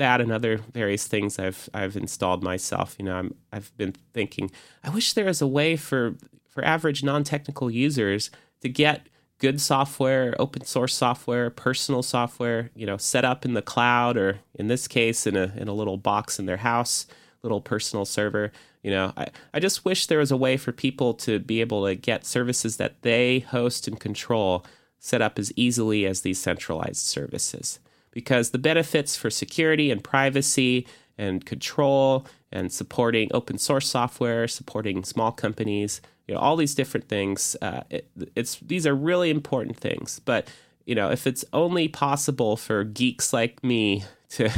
that 0.00 0.20
and 0.20 0.32
other 0.32 0.58
various 0.72 1.06
things 1.06 1.38
I've 1.38 1.68
I've 1.72 1.96
installed 1.96 2.42
myself. 2.42 2.96
You 2.98 3.04
know, 3.04 3.16
I'm 3.16 3.34
I've 3.52 3.74
been 3.76 3.94
thinking, 4.12 4.50
I 4.82 4.90
wish 4.90 5.12
there 5.12 5.26
was 5.26 5.40
a 5.40 5.46
way 5.46 5.76
for 5.76 6.16
for 6.48 6.64
average 6.64 7.04
non-technical 7.04 7.70
users 7.70 8.30
to 8.60 8.68
get 8.68 9.08
good 9.38 9.60
software, 9.60 10.34
open 10.38 10.64
source 10.64 10.94
software, 10.94 11.48
personal 11.48 12.02
software, 12.02 12.70
you 12.74 12.84
know, 12.84 12.96
set 12.96 13.24
up 13.24 13.44
in 13.44 13.54
the 13.54 13.62
cloud 13.62 14.16
or 14.16 14.40
in 14.54 14.68
this 14.68 14.86
case 14.86 15.26
in 15.26 15.36
a 15.36 15.52
in 15.56 15.68
a 15.68 15.72
little 15.72 15.96
box 15.96 16.38
in 16.38 16.46
their 16.46 16.58
house, 16.58 17.06
little 17.42 17.60
personal 17.60 18.04
server. 18.04 18.52
You 18.82 18.90
know, 18.90 19.12
I, 19.16 19.28
I 19.54 19.60
just 19.60 19.84
wish 19.84 20.06
there 20.06 20.18
was 20.18 20.32
a 20.32 20.36
way 20.36 20.56
for 20.56 20.72
people 20.72 21.14
to 21.14 21.38
be 21.38 21.60
able 21.60 21.86
to 21.86 21.94
get 21.94 22.26
services 22.26 22.76
that 22.78 23.02
they 23.02 23.40
host 23.40 23.86
and 23.86 24.00
control 24.00 24.64
set 24.98 25.22
up 25.22 25.38
as 25.38 25.52
easily 25.56 26.06
as 26.06 26.20
these 26.20 26.38
centralized 26.38 27.04
services. 27.06 27.78
Because 28.12 28.50
the 28.50 28.58
benefits 28.58 29.16
for 29.16 29.30
security 29.30 29.90
and 29.90 30.02
privacy 30.02 30.86
and 31.16 31.44
control 31.44 32.26
and 32.50 32.72
supporting 32.72 33.28
open 33.32 33.58
source 33.58 33.88
software, 33.88 34.48
supporting 34.48 35.04
small 35.04 35.30
companies, 35.30 36.00
you 36.26 36.34
know, 36.34 36.40
all 36.40 36.56
these 36.56 36.74
different 36.74 37.08
things. 37.08 37.56
Uh, 37.60 37.82
it, 37.90 38.08
it's 38.34 38.56
these 38.60 38.86
are 38.86 38.94
really 38.94 39.30
important 39.30 39.76
things. 39.76 40.20
But 40.24 40.48
you 40.86 40.94
know, 40.94 41.10
if 41.10 41.26
it's 41.26 41.44
only 41.52 41.88
possible 41.88 42.56
for 42.56 42.84
geeks 42.84 43.32
like 43.32 43.62
me 43.62 44.04
to 44.30 44.50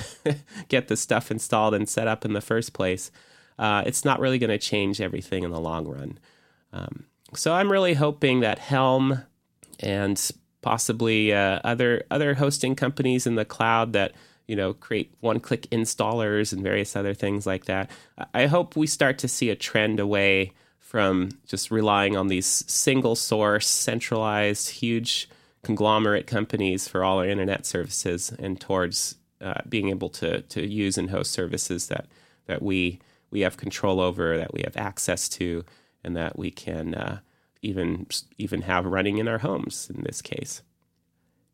get 0.69 0.89
the 0.89 0.97
stuff 0.97 1.31
installed 1.31 1.75
and 1.75 1.89
set 1.89 2.07
up 2.07 2.25
in 2.25 2.33
the 2.33 2.41
first 2.41 2.73
place, 2.73 3.11
uh, 3.59 3.83
it's 3.85 4.05
not 4.05 4.21
really 4.21 4.39
going 4.39 4.51
to 4.51 4.59
change 4.59 5.01
everything 5.01 5.45
in 5.45 5.51
the 5.51 5.61
long 5.61 5.87
run. 5.87 6.19
Um, 6.73 7.07
so 7.35 7.53
I'm 7.55 7.71
really 7.71 7.95
hoping 7.95 8.41
that 8.41 8.59
Helm 8.59 9.25
and 9.81 10.31
possibly 10.63 11.33
uh, 11.33 11.61
other 11.65 12.05
other 12.11 12.35
hosting 12.35 12.75
companies 12.75 13.27
in 13.27 13.35
the 13.35 13.45
cloud 13.45 13.93
that 13.93 14.13
you 14.47 14.57
know 14.57 14.73
create 14.73 15.13
one-click 15.21 15.69
installers 15.71 16.53
and 16.53 16.63
various 16.63 16.97
other 16.97 17.15
things 17.15 17.47
like 17.47 17.67
that. 17.67 17.91
I 18.33 18.47
hope 18.47 18.77
we 18.77 18.87
start 18.87 19.19
to 19.19 19.29
see 19.29 19.51
a 19.51 19.57
trend 19.57 20.01
away 20.01 20.53
from 20.79 21.31
just 21.47 21.71
relying 21.71 22.17
on 22.17 22.29
these 22.29 22.65
single 22.67 23.17
source, 23.17 23.67
centralized, 23.67 24.69
huge 24.69 25.29
conglomerate 25.63 26.27
companies 26.27 26.89
for 26.89 27.05
all 27.05 27.19
our 27.19 27.27
internet 27.27 27.65
services, 27.67 28.33
and 28.39 28.61
towards 28.61 29.17
uh, 29.41 29.61
being 29.69 29.89
able 29.89 30.09
to 30.11 30.43
to 30.43 30.67
use 30.67 30.97
and 30.99 31.11
host 31.11 31.33
services 31.33 31.89
that 31.89 32.07
that 32.47 32.63
we 32.63 33.01
we 33.31 33.41
have 33.41 33.57
control 33.57 34.01
over, 34.01 34.37
that 34.37 34.53
we 34.53 34.63
have 34.63 34.77
access 34.77 35.29
to, 35.29 35.65
and 36.05 36.17
that 36.17 36.39
we 36.39 36.51
can 36.51 36.95
uh, 36.95 37.21
even 37.63 38.07
even 38.37 38.63
have 38.63 38.85
running 38.85 39.19
in 39.19 39.29
our 39.29 39.39
homes 39.39 39.91
in 39.95 40.03
this 40.03 40.21
case. 40.21 40.63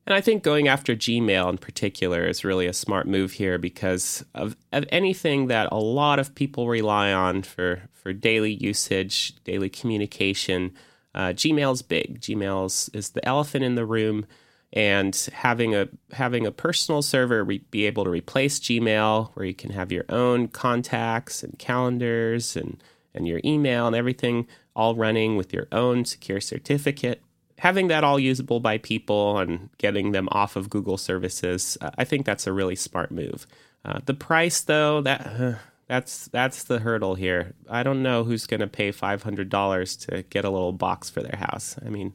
And 0.09 0.15
I 0.15 0.23
think 0.23 0.43
going 0.43 0.69
after 0.69 0.97
Gmail 0.97 1.51
in 1.51 1.59
particular 1.59 2.27
is 2.27 2.43
really 2.43 2.67
a 2.67 2.73
smart 2.73 3.07
move 3.07 3.33
here 3.33 3.59
because 3.59 4.25
of, 4.35 4.57
of 4.73 4.87
anything 4.89 5.49
that 5.49 5.69
a 5.71 5.77
lot 5.77 6.19
of 6.19 6.35
people 6.35 6.67
rely 6.67 7.13
on 7.13 7.43
for, 7.43 7.83
for 7.93 8.15
daily 8.15 8.55
usage, 8.55 9.35
daily 9.45 9.69
communication. 9.69 10.73
Uh, 11.15 11.35
Gmail's 11.35 11.83
big. 11.83 12.23
Gmail's 12.23 12.89
is 12.95 13.11
the 13.11 13.23
elephant 13.29 13.67
in 13.67 13.75
the 13.75 13.85
room, 13.85 14.25
and 14.73 15.29
having 15.35 15.75
a 15.75 15.89
having 16.13 16.47
a 16.47 16.53
personal 16.53 17.03
server 17.03 17.45
re- 17.45 17.65
be 17.71 17.85
able 17.85 18.05
to 18.05 18.11
replace 18.11 18.59
Gmail, 18.59 19.33
where 19.35 19.45
you 19.45 19.55
can 19.55 19.73
have 19.73 19.93
your 19.93 20.07
own 20.09 20.49
contacts 20.49 21.43
and 21.43 21.59
calendars 21.59 22.57
and 22.57 22.83
and 23.15 23.27
your 23.27 23.41
email 23.45 23.87
and 23.87 23.97
everything 23.97 24.47
all 24.75 24.95
running 24.95 25.37
with 25.37 25.53
your 25.53 25.67
own 25.73 26.05
secure 26.05 26.41
certificate. 26.41 27.23
Having 27.59 27.89
that 27.89 28.05
all 28.05 28.19
usable 28.19 28.61
by 28.61 28.79
people 28.79 29.39
and 29.39 29.71
getting 29.79 30.13
them 30.13 30.29
off 30.31 30.55
of 30.55 30.71
Google 30.71 30.97
services, 30.97 31.77
uh, 31.81 31.91
I 31.99 32.05
think 32.05 32.25
that's 32.25 32.47
a 32.47 32.53
really 32.53 32.77
smart 32.77 33.11
move. 33.11 33.47
Uh, 33.85 33.99
the 34.05 34.15
price, 34.15 34.61
though, 34.61 35.01
that 35.01 35.27
uh, 35.27 35.55
that's 35.89 36.29
that's 36.29 36.65
the 36.65 36.79
hurdle 36.79 37.17
here. 37.17 37.55
I 37.69 37.83
don't 37.83 38.03
know 38.03 38.23
who's 38.23 38.47
going 38.47 38.61
to 38.61 38.69
pay 38.69 38.93
five 38.93 39.23
hundred 39.23 39.49
dollars 39.49 39.97
to 39.97 40.23
get 40.31 40.45
a 40.45 40.51
little 40.51 40.73
box 40.73 41.11
for 41.11 41.23
their 41.23 41.39
house. 41.39 41.77
I 41.85 41.89
mean, 41.89 42.13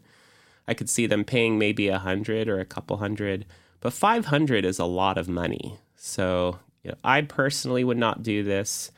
I 0.67 0.73
could 0.73 0.89
see 0.89 1.08
them 1.08 1.25
paying 1.25 1.58
maybe 1.58 1.89
a 1.89 1.99
hundred 1.99 2.47
or 2.47 2.60
a 2.60 2.65
couple 2.65 2.97
hundred, 2.97 3.45
but 3.82 3.91
five 3.91 4.27
hundred 4.27 4.63
is 4.63 4.79
a 4.79 4.86
lot 4.86 5.17
of 5.17 5.27
money. 5.27 5.79
So 5.97 6.60
you 6.84 6.91
know, 6.91 6.97
I 7.03 7.21
personally 7.21 7.84
would 7.84 7.97
not 7.97 8.23
do 8.23 8.43
this. 8.43 8.91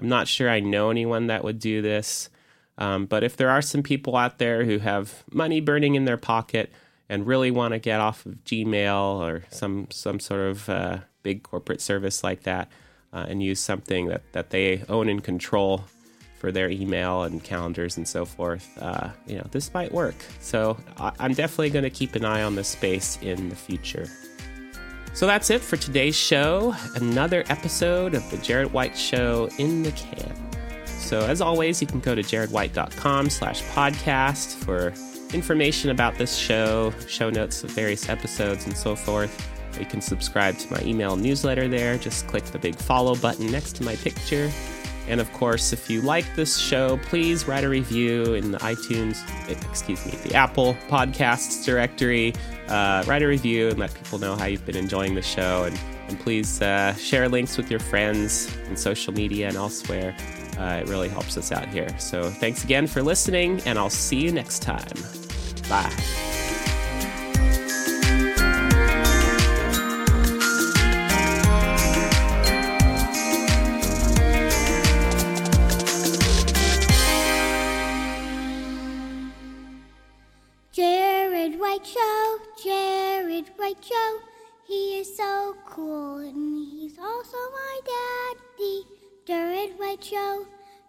I'm 0.00 0.08
not 0.08 0.28
sure 0.28 0.48
I 0.48 0.60
know 0.60 0.90
anyone 0.90 1.26
that 1.28 1.44
would 1.44 1.58
do 1.58 1.82
this. 1.82 2.30
Um, 2.78 3.06
but 3.06 3.22
if 3.22 3.36
there 3.36 3.50
are 3.50 3.60
some 3.60 3.82
people 3.82 4.16
out 4.16 4.38
there 4.38 4.64
who 4.64 4.78
have 4.78 5.22
money 5.30 5.60
burning 5.60 5.94
in 5.94 6.06
their 6.06 6.16
pocket 6.16 6.72
and 7.08 7.26
really 7.26 7.50
want 7.50 7.72
to 7.74 7.78
get 7.78 8.00
off 8.00 8.24
of 8.24 8.42
Gmail 8.44 9.20
or 9.20 9.44
some 9.50 9.88
some 9.90 10.18
sort 10.18 10.40
of 10.40 10.68
uh, 10.68 10.98
big 11.22 11.42
corporate 11.42 11.82
service 11.82 12.24
like 12.24 12.44
that 12.44 12.70
uh, 13.12 13.26
and 13.28 13.42
use 13.42 13.60
something 13.60 14.06
that, 14.06 14.22
that 14.32 14.50
they 14.50 14.82
own 14.88 15.08
and 15.10 15.22
control, 15.22 15.84
for 16.40 16.50
their 16.50 16.70
email 16.70 17.24
and 17.24 17.44
calendars 17.44 17.98
and 17.98 18.08
so 18.08 18.24
forth, 18.24 18.66
uh, 18.80 19.10
you 19.26 19.36
know, 19.36 19.46
this 19.50 19.74
might 19.74 19.92
work. 19.92 20.14
So 20.40 20.78
I- 20.96 21.12
I'm 21.20 21.34
definitely 21.34 21.68
going 21.68 21.82
to 21.82 21.90
keep 21.90 22.14
an 22.14 22.24
eye 22.24 22.42
on 22.42 22.54
this 22.54 22.68
space 22.68 23.18
in 23.20 23.50
the 23.50 23.56
future. 23.56 24.08
So 25.12 25.26
that's 25.26 25.50
it 25.50 25.60
for 25.60 25.76
today's 25.76 26.16
show. 26.16 26.74
Another 26.94 27.44
episode 27.48 28.14
of 28.14 28.28
the 28.30 28.38
Jared 28.38 28.72
White 28.72 28.96
Show 28.96 29.48
in 29.58 29.82
the 29.82 29.92
can. 29.92 30.34
So 30.86 31.20
as 31.20 31.40
always, 31.40 31.80
you 31.80 31.86
can 31.86 32.00
go 32.00 32.14
to 32.14 32.22
jaredwhite.com 32.22 33.30
slash 33.30 33.62
podcast 33.64 34.54
for 34.64 34.94
information 35.34 35.90
about 35.90 36.16
this 36.16 36.36
show, 36.36 36.92
show 37.08 37.30
notes 37.30 37.64
of 37.64 37.70
various 37.70 38.08
episodes, 38.08 38.66
and 38.66 38.76
so 38.76 38.94
forth. 38.94 39.48
You 39.78 39.86
can 39.86 40.00
subscribe 40.00 40.56
to 40.58 40.72
my 40.72 40.80
email 40.82 41.16
newsletter 41.16 41.68
there. 41.68 41.98
Just 41.98 42.26
click 42.26 42.44
the 42.44 42.58
big 42.58 42.76
follow 42.76 43.14
button 43.16 43.50
next 43.50 43.76
to 43.76 43.82
my 43.82 43.96
picture. 43.96 44.50
And 45.08 45.20
of 45.20 45.32
course, 45.32 45.72
if 45.72 45.90
you 45.90 46.02
like 46.02 46.24
this 46.36 46.56
show, 46.56 46.98
please 46.98 47.48
write 47.48 47.64
a 47.64 47.68
review 47.68 48.34
in 48.34 48.52
the 48.52 48.58
iTunes, 48.58 49.18
excuse 49.48 50.06
me, 50.06 50.12
the 50.28 50.34
Apple 50.34 50.74
Podcasts 50.88 51.64
directory. 51.64 52.32
Uh, 52.70 53.02
write 53.06 53.22
a 53.22 53.26
review 53.26 53.68
and 53.68 53.78
let 53.78 53.92
people 53.94 54.18
know 54.18 54.36
how 54.36 54.46
you've 54.46 54.64
been 54.64 54.76
enjoying 54.76 55.14
the 55.14 55.22
show. 55.22 55.64
And, 55.64 55.78
and 56.08 56.18
please 56.20 56.62
uh, 56.62 56.94
share 56.94 57.28
links 57.28 57.56
with 57.56 57.70
your 57.70 57.80
friends 57.80 58.56
on 58.68 58.76
social 58.76 59.12
media 59.12 59.48
and 59.48 59.56
elsewhere. 59.56 60.16
Uh, 60.58 60.80
it 60.82 60.88
really 60.88 61.08
helps 61.08 61.36
us 61.36 61.52
out 61.52 61.68
here. 61.68 61.88
So 61.98 62.30
thanks 62.30 62.64
again 62.64 62.86
for 62.86 63.02
listening, 63.02 63.60
and 63.66 63.78
I'll 63.78 63.90
see 63.90 64.20
you 64.20 64.30
next 64.32 64.62
time. 64.62 64.94
Bye. 65.68 66.39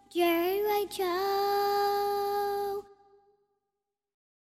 Jared 0.10 0.64
White 0.64 0.94
Show. 0.94 2.31